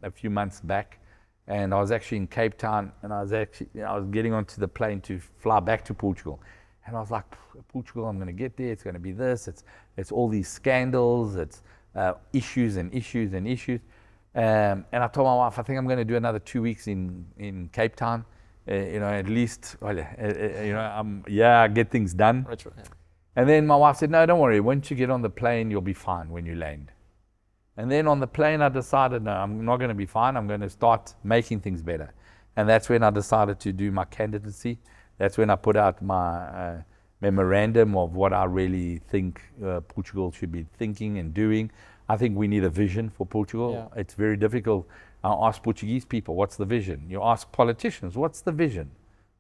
[0.04, 1.00] a few months back
[1.48, 4.06] and I was actually in Cape Town, and I was actually you know, I was
[4.06, 6.40] getting onto the plane to fly back to Portugal,
[6.86, 7.26] and I was like,
[7.68, 8.72] Portugal, I'm going to get there.
[8.72, 9.48] It's going to be this.
[9.48, 9.64] It's
[9.98, 11.36] it's all these scandals.
[11.36, 11.62] It's
[11.96, 13.82] uh, issues and issues and issues.
[14.36, 16.88] Um, and I told my wife, I think I'm going to do another two weeks
[16.88, 18.26] in in Cape Town.
[18.66, 22.46] Uh, you know, at least, well, uh, uh you know, I'm, yeah, get things done.
[22.48, 22.84] Right, yeah.
[23.36, 24.62] And then my wife said, No, don't worry.
[24.62, 26.93] Once you get on the plane, you'll be fine when you land.
[27.78, 30.38] And then on the plane, I decided, no, I'm not going to be fine.
[30.38, 32.14] I'm going to start making things better.
[32.56, 34.78] And that's when I decided to do my candidacy.
[35.18, 36.82] That's when I put out my uh,
[37.22, 41.72] memorandum of what I really think uh, Portugal should be thinking and doing.
[42.08, 43.90] I think we need a vision for Portugal.
[43.96, 44.02] Yeah.
[44.02, 44.88] It's very difficult.
[45.24, 47.06] I ask Portuguese people, what's the vision?
[47.08, 48.92] You ask politicians, what's the vision?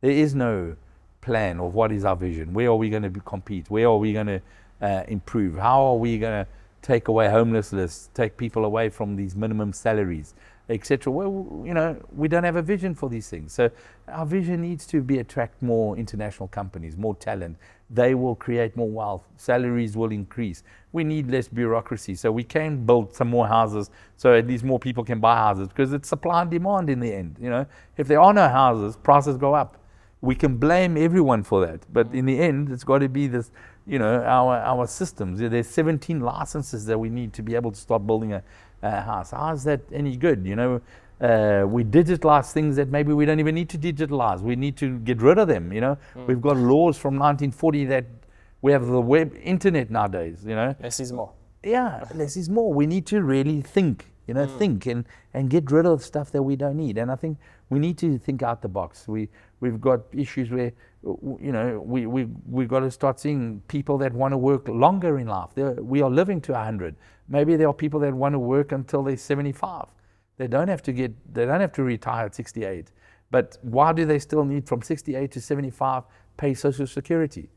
[0.01, 0.75] There is no
[1.21, 2.53] plan of what is our vision.
[2.53, 3.69] Where are we going to compete?
[3.69, 4.41] Where are we going to
[4.81, 5.57] uh, improve?
[5.57, 6.51] How are we going to
[6.83, 10.35] take away homelessness, take people away from these minimum salaries,
[10.69, 11.11] etc.
[11.11, 13.53] Well, you know, we don't have a vision for these things.
[13.53, 13.71] So
[14.07, 17.57] our vision needs to be attract more international companies, more talent.
[17.89, 19.23] They will create more wealth.
[19.37, 20.63] Salaries will increase.
[20.91, 22.15] We need less bureaucracy.
[22.15, 25.69] So we can build some more houses so at least more people can buy houses
[25.69, 27.37] because it's supply and demand in the end.
[27.41, 27.65] You know,
[27.97, 29.77] if there are no houses, prices go up.
[30.23, 33.51] we can blame everyone for that, but in the end, it's got to be this,
[33.85, 35.39] you know, our our systems.
[35.39, 38.43] There's 17 licenses that we need to be able to start building a,
[38.81, 39.31] a house.
[39.31, 40.45] How is that any good?
[40.45, 40.81] You know,
[41.21, 44.41] uh, we digitalize things that maybe we don't even need to digitalize.
[44.41, 45.73] We need to get rid of them.
[45.73, 46.27] You know, mm.
[46.27, 48.05] we've got laws from 1940 that
[48.61, 50.43] we have the web internet nowadays.
[50.45, 51.31] You know, less is more.
[51.63, 52.73] Yeah, less is more.
[52.73, 54.09] We need to really think.
[54.27, 54.57] You know, mm.
[54.57, 56.97] think and and get rid of stuff that we don't need.
[56.97, 57.37] And I think
[57.69, 59.07] we need to think out the box.
[59.07, 59.27] We
[59.59, 60.71] we've got issues where
[61.03, 65.19] you know we we we got to start seeing people that want to work longer
[65.19, 65.49] in life.
[65.53, 66.95] They're, we are living to 100.
[67.27, 69.85] Maybe there are people that want to work until they're 75.
[70.37, 72.91] They don't have to get they don't have to retire at 68.
[73.31, 76.03] But why do they still need from 68 to 75
[76.37, 77.49] pay social security?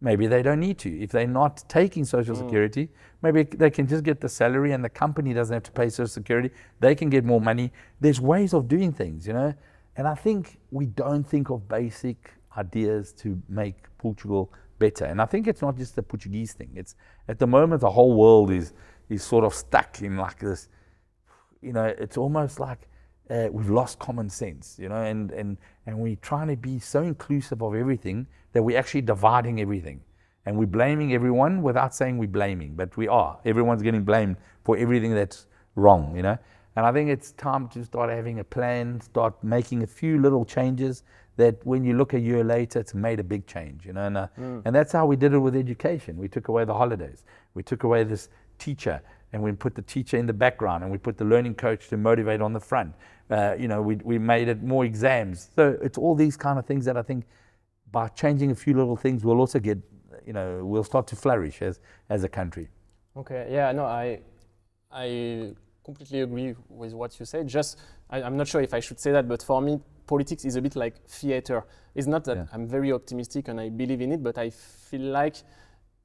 [0.00, 0.90] Maybe they don't need to.
[1.00, 2.38] If they're not taking Social mm.
[2.40, 2.90] Security,
[3.22, 6.08] maybe they can just get the salary and the company doesn't have to pay Social
[6.08, 6.50] Security.
[6.80, 7.72] They can get more money.
[8.00, 9.54] There's ways of doing things, you know.
[9.96, 15.04] And I think we don't think of basic ideas to make Portugal better.
[15.04, 16.70] And I think it's not just the Portuguese thing.
[16.74, 16.94] It's
[17.28, 18.72] at the moment the whole world is
[19.08, 20.68] is sort of stuck in like this.
[21.60, 22.88] You know, it's almost like
[23.30, 27.02] uh, we've lost common sense, you know, and, and, and we're trying to be so
[27.02, 30.00] inclusive of everything that we're actually dividing everything.
[30.46, 33.38] And we're blaming everyone without saying we're blaming, but we are.
[33.46, 36.38] Everyone's getting blamed for everything that's wrong, you know.
[36.76, 40.44] And I think it's time to start having a plan, start making a few little
[40.44, 41.04] changes
[41.36, 44.06] that when you look a year later, it's made a big change, you know.
[44.06, 44.62] And, uh, mm.
[44.64, 46.16] and that's how we did it with education.
[46.16, 47.24] We took away the holidays.
[47.54, 49.00] We took away this teacher
[49.32, 51.96] and we put the teacher in the background and we put the learning coach to
[51.96, 52.94] motivate on the front.
[53.30, 55.48] Uh, you know, we, we made it more exams.
[55.56, 57.24] So it's all these kind of things that I think
[57.90, 59.78] by changing a few little things, we'll also get,
[60.26, 62.68] you know, we'll start to flourish as, as a country.
[63.16, 64.20] Okay, yeah, no, I,
[64.92, 65.54] I
[65.84, 67.46] completely agree with what you said.
[67.46, 67.78] Just,
[68.10, 70.62] I, am not sure if I should say that, but for me, politics is a
[70.62, 71.64] bit like theater.
[71.94, 72.46] It's not that yeah.
[72.52, 75.36] I'm very optimistic and I believe in it, but I feel like,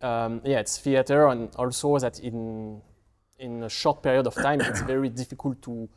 [0.01, 2.81] um, yeah, it's theater, and also that in
[3.39, 5.89] in a short period of time, it's very difficult to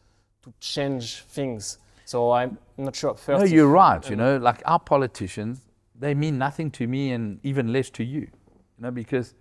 [0.42, 1.78] to change things.
[2.04, 3.14] So I'm not sure.
[3.14, 4.08] First no, you're right.
[4.08, 5.60] You know, like our politicians,
[5.98, 8.20] they mean nothing to me and even less to you.
[8.20, 9.34] You know, because,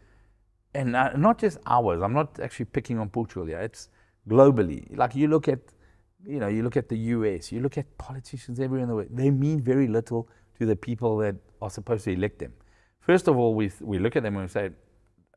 [0.75, 2.01] and uh, not just ours.
[2.03, 3.59] I'm not actually picking on Portugal here.
[3.59, 3.89] It's
[4.29, 4.95] globally.
[4.95, 5.59] Like you look at,
[6.25, 7.51] you know, you look at the U.S.
[7.51, 9.09] You look at politicians everywhere in the world.
[9.11, 12.53] They mean very little to the people that are supposed to elect them.
[12.99, 14.69] First of all, we we look at them and we say,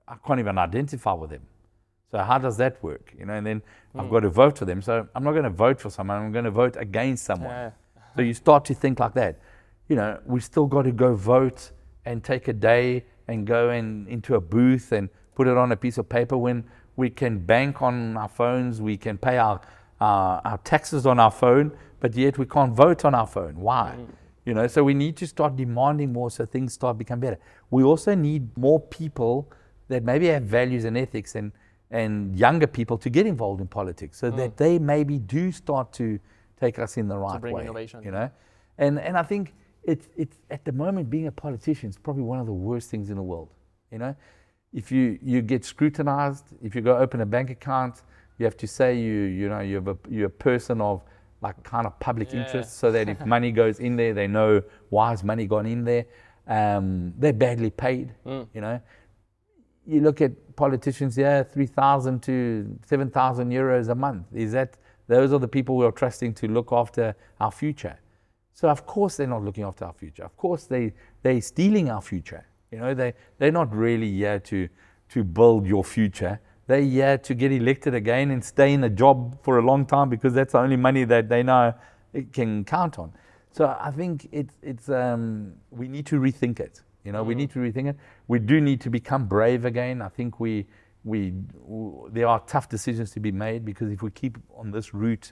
[0.07, 1.43] I can't even identify with them.
[2.11, 3.13] So how does that work?
[3.19, 4.01] You know, and then mm.
[4.01, 4.83] I've got to vote for them.
[4.83, 6.19] So I'm not going to vote for someone.
[6.19, 7.51] I'm going to vote against someone.
[7.51, 7.71] Yeah.
[8.15, 9.41] so you start to think like that.
[9.89, 11.73] You know, we still got to go vote
[12.05, 15.77] and take a day and go in, into a booth and put it on a
[15.77, 16.65] piece of paper when
[16.97, 19.61] we can bank on our phones, we can pay our,
[20.01, 23.57] uh, our taxes on our phone, but yet we can't vote on our phone.
[23.57, 23.95] Why?
[23.97, 24.09] Mm.
[24.45, 27.39] You know, so we need to start demanding more so things start become better.
[27.71, 29.51] We also need more people
[29.89, 31.53] that maybe have values and ethics and
[31.91, 34.37] and younger people to get involved in politics so mm.
[34.37, 36.19] that they maybe do start to
[36.59, 37.63] take us in the right way.
[37.63, 38.03] Innovation.
[38.03, 38.31] You know?
[38.79, 42.39] And and I think it's it's at the moment being a politician is probably one
[42.39, 43.51] of the worst things in the world.
[43.91, 44.17] You know?
[44.75, 48.03] If you, you get scrutinized, if you go open a bank account,
[48.39, 51.03] you have to say you you know you're a, you're a person of
[51.41, 52.45] like kind of public yeah.
[52.45, 55.85] interest so that if money goes in there, they know why has money gone in
[55.85, 56.07] there.
[56.47, 58.47] Um, they're badly paid, mm.
[58.53, 58.81] you know
[59.87, 64.27] you look at politicians yeah, 3,000 to 7,000 euros a month.
[64.33, 64.77] Is that,
[65.09, 67.99] those are the people we are trusting to look after our future.
[68.53, 70.25] So of course they're not looking after our future.
[70.25, 72.47] Of course they, they're stealing our future.
[72.75, 74.69] You know, they, they're not really here to,
[75.11, 76.41] to build your future.
[76.67, 80.09] They're here to get elected again and stay in a job for a long time
[80.09, 81.73] because that's the only money that they know
[82.13, 83.13] it can count on.
[83.53, 86.83] So I think it's, it's, um, we need to rethink it.
[87.05, 87.29] You know, mm.
[87.29, 87.97] we need to rethink it.
[88.27, 90.03] We do need to become brave again.
[90.03, 90.67] I think we,
[91.05, 91.33] we,
[92.11, 95.31] there are tough decisions to be made because if we keep on this route,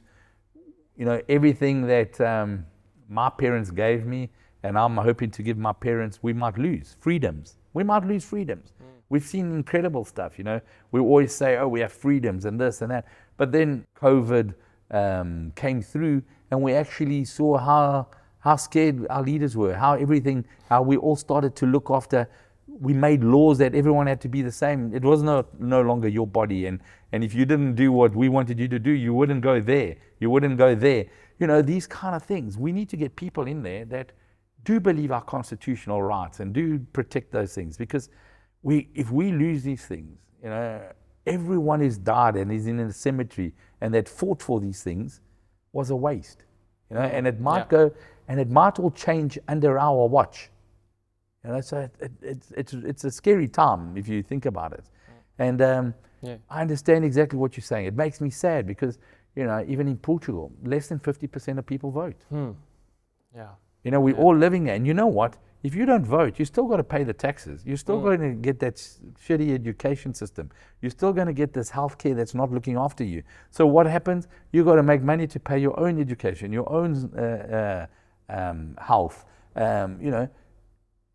[0.96, 2.66] you know, everything that um,
[3.08, 4.30] my parents gave me
[4.62, 7.56] and I'm hoping to give my parents, we might lose freedoms.
[7.74, 8.72] We might lose freedoms.
[8.82, 8.86] Mm.
[9.08, 10.60] We've seen incredible stuff, you know.
[10.90, 13.06] We always say, oh, we have freedoms and this and that.
[13.36, 14.54] But then COVID
[14.90, 18.08] um, came through and we actually saw how
[18.42, 22.28] how scared our leaders were, how everything, how we all started to look after.
[22.66, 24.92] We made laws that everyone had to be the same.
[24.92, 26.66] It was no, no longer your body.
[26.66, 26.80] And,
[27.12, 29.94] and if you didn't do what we wanted you to do, you wouldn't go there.
[30.18, 31.06] You wouldn't go there.
[31.38, 32.58] You know, these kind of things.
[32.58, 34.10] We need to get people in there that
[34.64, 37.76] do believe our constitutional rights and do protect those things.
[37.76, 38.08] Because
[38.62, 40.82] we, if we lose these things, you know,
[41.26, 45.20] everyone who's died and is in a cemetery and that fought for these things
[45.72, 46.44] was a waste.
[46.90, 47.78] You know, and it might yeah.
[47.88, 47.92] go
[48.28, 50.50] and it might all change under our watch.
[51.44, 54.72] You know, so it, it, it's, it's, it's a scary time if you think about
[54.72, 54.84] it.
[55.38, 56.36] And um, yeah.
[56.48, 57.86] I understand exactly what you're saying.
[57.86, 58.98] It makes me sad because,
[59.34, 62.16] you know, even in Portugal, less than 50% of people vote.
[62.28, 62.50] Hmm.
[63.34, 63.48] Yeah.
[63.84, 64.22] You know, we're yeah.
[64.22, 64.74] all living there.
[64.74, 65.36] And you know what?
[65.62, 67.62] If you don't vote, you're still got to pay the taxes.
[67.64, 68.04] You're still mm.
[68.04, 70.50] going to get that shitty education system.
[70.80, 73.22] You're still going to get this health care that's not looking after you.
[73.50, 74.26] So what happens?
[74.52, 77.86] You've got to make money to pay your own education, your own uh,
[78.28, 79.24] uh, um, health.
[79.54, 80.28] Um, you know,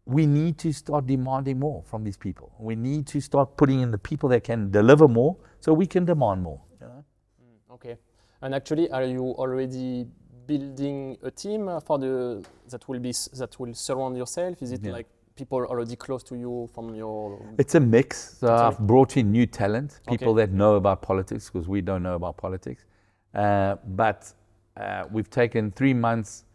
[0.06, 2.54] we need to start demanding more from these people.
[2.58, 6.06] We need to start putting in the people that can deliver more so we can
[6.06, 6.62] demand more.
[6.80, 7.04] You know?
[7.44, 7.98] mm, okay.
[8.42, 10.08] And actually, are you already
[10.48, 14.62] building a team for the that will be that will surround yourself?
[14.62, 14.94] Is it yeah.
[14.94, 17.40] like people already close to you from your?
[17.58, 18.38] It's a mix.
[18.40, 20.46] So I've brought in new talent, people okay.
[20.46, 22.86] that know about politics because we don't know about politics.
[23.34, 24.34] Uh, but
[24.78, 26.46] uh, we've taken three months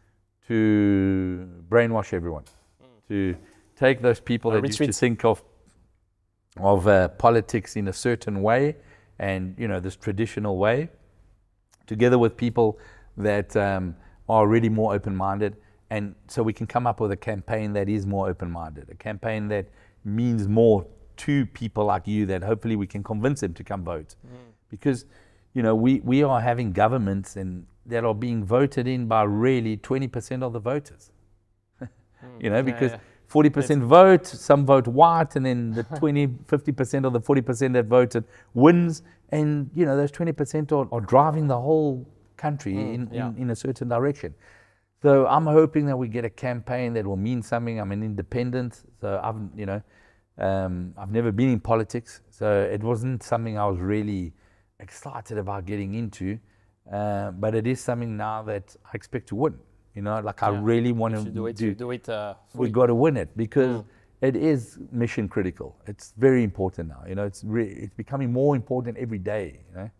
[0.48, 2.44] to brainwash everyone
[3.08, 3.36] to
[3.76, 5.42] take those people that used to think of
[6.58, 8.76] of uh, politics in a certain way
[9.18, 10.88] and you know this traditional way,
[11.86, 12.78] together with people
[13.16, 13.94] that um,
[14.28, 15.56] are really more open-minded,
[15.90, 19.48] and so we can come up with a campaign that is more open-minded, a campaign
[19.48, 19.68] that
[20.04, 20.86] means more
[21.18, 24.30] to people like you that hopefully we can convince them to come vote, mm.
[24.70, 25.04] because
[25.54, 29.76] you know we we are having governments and that are being voted in by really
[29.76, 31.10] 20% of the voters
[32.40, 33.50] you know, because yeah, yeah.
[33.50, 38.24] 40% vote, some vote white, and then the 20, 50% of the 40% that voted
[38.54, 39.02] wins.
[39.30, 42.06] And, you know, those 20% are, are driving the whole
[42.46, 43.28] country mm, in, yeah.
[43.28, 44.34] in, in, a certain direction.
[45.02, 47.80] So I'm hoping that we get a campaign that will mean something.
[47.80, 49.80] I'm an independent, so I've, you know,
[50.38, 54.32] um, I've never been in politics, so it wasn't something I was really
[54.78, 56.38] excited about getting into.
[56.90, 59.54] Uh, but it is something now that I expect to win.
[59.94, 60.48] You know, like yeah.
[60.48, 61.56] I really want to do it.
[61.56, 62.08] Do, do it.
[62.08, 63.84] Uh, we got to win it because mm.
[64.20, 65.76] it is mission critical.
[65.86, 67.02] It's very important now.
[67.08, 69.60] You know, it's re- it's becoming more important every day.
[69.68, 69.90] You know.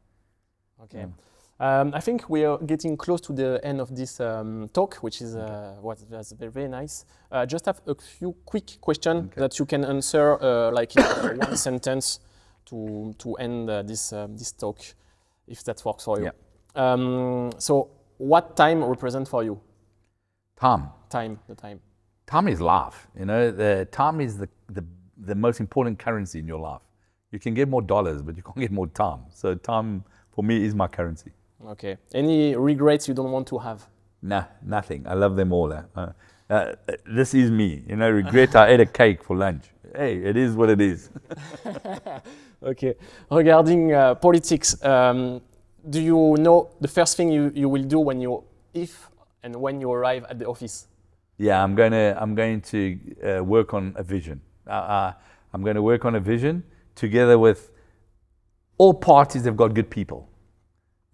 [0.85, 0.99] Okay.
[1.01, 1.32] Yeah.
[1.63, 5.23] Um, I think we are getting close to the end of this um, talk, which
[5.23, 7.05] is uh, was, was very, very nice.
[7.31, 9.41] Uh, just have a few quick questions okay.
[9.41, 11.05] that you can answer, uh, like in
[11.39, 12.19] one sentence,
[12.67, 14.81] to to end uh, this uh, this talk,
[15.47, 16.25] if that works for you.
[16.25, 16.33] Yeah.
[16.75, 19.61] Um, so, what time represent for you?
[20.57, 20.89] Time.
[21.11, 21.81] Time, the time.
[22.27, 23.07] Time is life.
[23.17, 24.85] You know, the time is the, the,
[25.17, 26.81] the most important currency in your life.
[27.31, 29.21] You can get more dollars, but you can't get more time.
[29.33, 30.03] So time
[30.33, 31.31] for me is my currency.
[31.69, 31.97] Okay.
[32.15, 33.87] Any regrets you don't want to have?
[34.21, 35.05] Nah, nothing.
[35.07, 35.73] I love them all.
[35.73, 36.13] Uh,
[36.51, 36.73] uh,
[37.07, 37.83] this is me.
[37.87, 39.65] You know, regret I ate a cake for lunch.
[39.95, 41.11] Hey, it is what it is.
[42.63, 42.95] okay.
[43.31, 45.41] Regarding uh, politics, um,
[45.89, 49.09] do you know the first thing you, you will do when you, if
[49.43, 50.87] and when you arrive at the office?
[51.39, 54.41] Yeah, I'm going to I'm going to uh, work on a vision.
[54.67, 55.13] Uh, uh,
[55.53, 56.63] I'm going to work on a vision
[56.95, 57.71] together with
[58.79, 59.43] all parties.
[59.43, 60.29] That have got good people,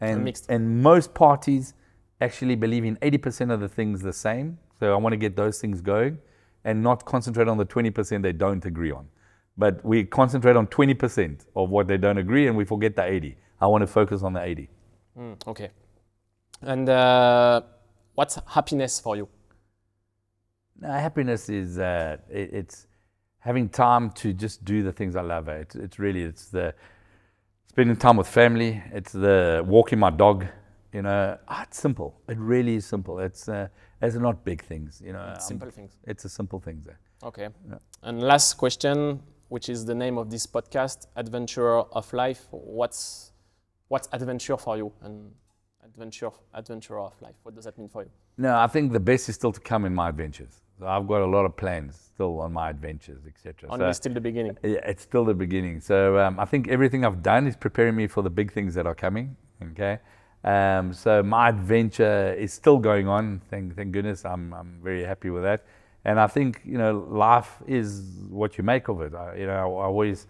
[0.01, 1.74] and and most parties
[2.20, 4.59] actually believe in 80% of the things the same.
[4.80, 6.18] So I want to get those things going,
[6.64, 9.09] and not concentrate on the 20% they don't agree on.
[9.57, 13.36] But we concentrate on 20% of what they don't agree, and we forget the 80.
[13.61, 14.68] I want to focus on the 80.
[15.18, 15.70] Mm, okay.
[16.62, 17.62] And uh,
[18.18, 19.28] What's happiness for you?
[20.80, 22.88] No, happiness is uh, it, it's
[23.38, 25.46] having time to just do the things I love.
[25.46, 26.74] It's, it's really it's the
[27.79, 28.83] spending time with family.
[28.93, 30.45] It's the walking my dog.
[30.93, 32.20] You know, oh, it's simple.
[32.29, 33.20] It really is simple.
[33.20, 33.68] It's uh,
[34.03, 35.01] it's not big things.
[35.05, 35.93] You know, it's simple things.
[36.03, 36.99] It's a simple thing there.
[37.22, 37.49] Okay.
[37.70, 37.76] Yeah.
[38.03, 42.49] And last question, which is the name of this podcast, Adventure of Life.
[42.51, 43.31] What's
[43.87, 45.31] what's adventure for you and
[45.85, 47.37] adventure, adventure of life?
[47.45, 48.11] What does that mean for you?
[48.39, 50.62] No, I think the best is still to come in my adventures.
[50.79, 53.68] So I've got a lot of plans still on my adventures, etc.
[53.70, 54.57] Only so still the beginning.
[54.62, 55.81] Yeah, it's still the beginning.
[55.81, 58.87] So um, I think everything I've done is preparing me for the big things that
[58.87, 59.37] are coming.
[59.70, 59.99] Okay.
[60.45, 63.43] Um, so my adventure is still going on.
[63.51, 64.24] Thank, thank goodness.
[64.24, 65.64] I'm, I'm very happy with that.
[66.05, 69.14] And I think you know life is what you make of it.
[69.14, 70.29] I, you know, I always,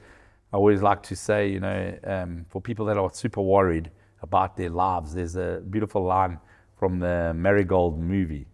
[0.53, 3.91] I always like to say, you know, um, for people that are super worried,
[4.23, 5.15] about their lives.
[5.15, 6.39] There's a beautiful line
[6.79, 8.47] from the Marigold movie,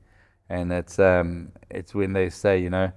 [0.48, 2.92] and it's um, it's when they say, you know,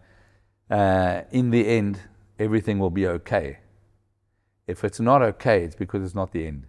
[0.69, 1.99] uh, in the end,
[2.39, 3.59] everything will be okay.
[4.67, 6.63] If it's not okay, it's because it's not the end.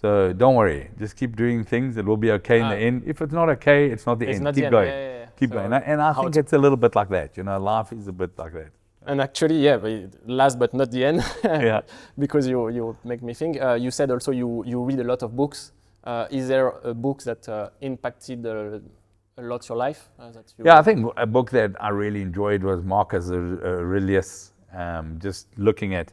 [0.00, 1.96] So don't worry, just keep doing things.
[1.96, 3.02] It will be okay in the end.
[3.06, 4.44] If it's not okay, it's not the it's end.
[4.44, 4.88] Not keep the going.
[4.88, 5.26] Yeah, yeah, yeah.
[5.38, 5.72] Keep so going.
[5.72, 7.36] And I think it's a little bit like that.
[7.36, 8.70] You know, life is a bit like that.
[9.06, 9.78] And actually, yeah,
[10.26, 11.80] last but not the end, yeah.
[12.18, 13.60] because you, you make me think.
[13.60, 15.72] Uh, you said also you, you read a lot of books.
[16.04, 18.44] Uh, is there a book that uh, impacted
[19.38, 20.10] a lot your life?
[20.18, 24.52] Uh, that you yeah, I think a book that I really enjoyed was Marcus Aurelius.
[24.74, 26.12] Um, just looking at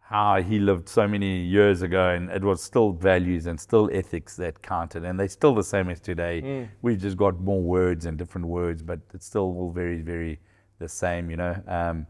[0.00, 4.36] how he lived so many years ago, and it was still values and still ethics
[4.36, 6.42] that counted, and they're still the same as today.
[6.42, 6.68] Mm.
[6.82, 10.40] We've just got more words and different words, but it's still all very, very
[10.78, 11.30] the same.
[11.30, 12.06] You know, um,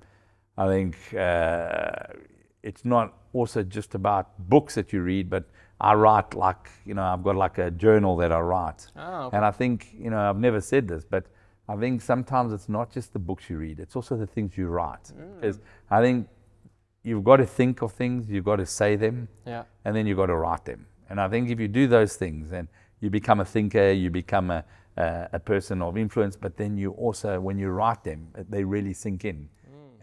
[0.59, 1.93] I think uh,
[2.65, 5.45] it's not also just about books that you read, but
[5.81, 9.37] I write like you know I've got like a journal that I write, oh, okay.
[9.37, 11.27] and I think you know I've never said this, but
[11.69, 14.69] I think sometimes it's not just the books you read; it's also the things you
[14.69, 15.12] write.
[15.37, 15.62] Because mm.
[15.91, 16.29] I think
[17.03, 19.65] you've got to think of things, you've got to say them, yeah.
[19.85, 20.87] and then you've got to write them.
[21.11, 22.67] And I think if you do those things, then
[23.01, 24.65] you become a thinker, you become a,
[24.97, 26.35] a, a person of influence.
[26.35, 29.51] But then you also, when you write them, they really sink in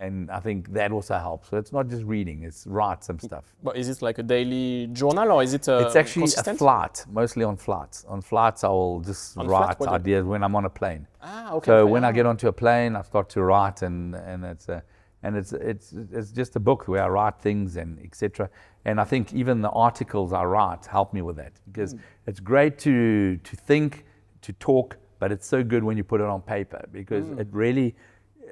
[0.02, 1.50] and I think that also helps.
[1.50, 3.46] So it's not just reading; it's write some stuff.
[3.64, 5.68] But is it like a daily journal or is it?
[5.68, 6.56] A it's actually consistent?
[6.56, 8.04] a flight, mostly on flights.
[8.08, 11.06] On flights, I will just on write flight, ideas when I'm on a plane.
[11.22, 11.68] Ah, okay.
[11.68, 14.84] So when I get onto a plane, I start to write, and and it's a,
[15.22, 18.50] and it's it's it's just a book where I write things and etc.
[18.86, 22.00] And I think even the articles I write help me with that because mm.
[22.26, 24.04] it's great to to think,
[24.42, 27.40] to talk, but it's so good when you put it on paper because mm.
[27.40, 27.96] it really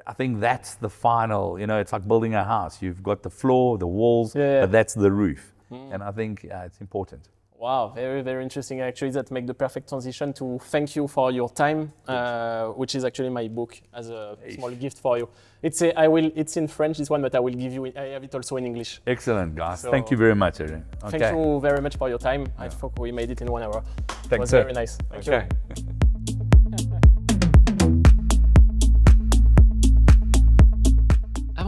[0.10, 2.82] I think that's the final, you know, it's like building a house.
[2.82, 5.54] You've got the floor, the walls, yeah, but that's the roof.
[5.72, 5.94] Mm.
[5.94, 7.30] And I think uh, it's important.
[7.60, 8.82] Wow, very, very interesting.
[8.82, 13.04] Actually, that make the perfect transition to thank you for your time, uh, which is
[13.06, 15.30] actually my book as a small gift for you.
[15.62, 16.32] It's a, I will.
[16.36, 17.86] It's in French this one, but I will give you.
[17.96, 19.02] I have it also in English.
[19.06, 19.82] Excellent, guys.
[19.82, 20.82] So thank you very much, Okay.
[21.06, 22.44] Thank you very much for your time.
[22.46, 22.66] Yeah.
[22.66, 23.84] I thought we made it in one hour.
[24.08, 24.62] Thanks, it was sir.
[24.62, 24.98] very nice.
[25.12, 25.48] Thank okay.
[25.76, 26.00] you.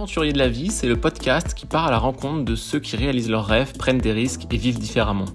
[0.02, 2.95] Aventuriers de la vie, c'est le podcast qui part à la rencontre de ceux qui
[2.95, 5.26] réalisent leurs rêves, prennent des risques et vivent différemment.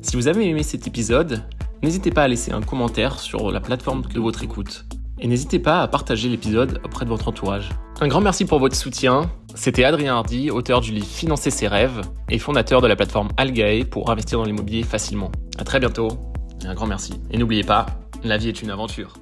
[0.00, 1.42] Si vous avez aimé cet épisode,
[1.82, 4.84] n'hésitez pas à laisser un commentaire sur la plateforme de votre écoute.
[5.18, 7.70] Et n'hésitez pas à partager l'épisode auprès de votre entourage.
[8.00, 9.28] Un grand merci pour votre soutien.
[9.56, 12.00] C'était Adrien Hardy, auteur du livre Financer ses rêves
[12.30, 15.32] et fondateur de la plateforme Algae pour investir dans l'immobilier facilement.
[15.58, 16.10] A très bientôt
[16.62, 17.14] et un grand merci.
[17.32, 17.86] Et n'oubliez pas,
[18.22, 19.14] la vie est une aventure.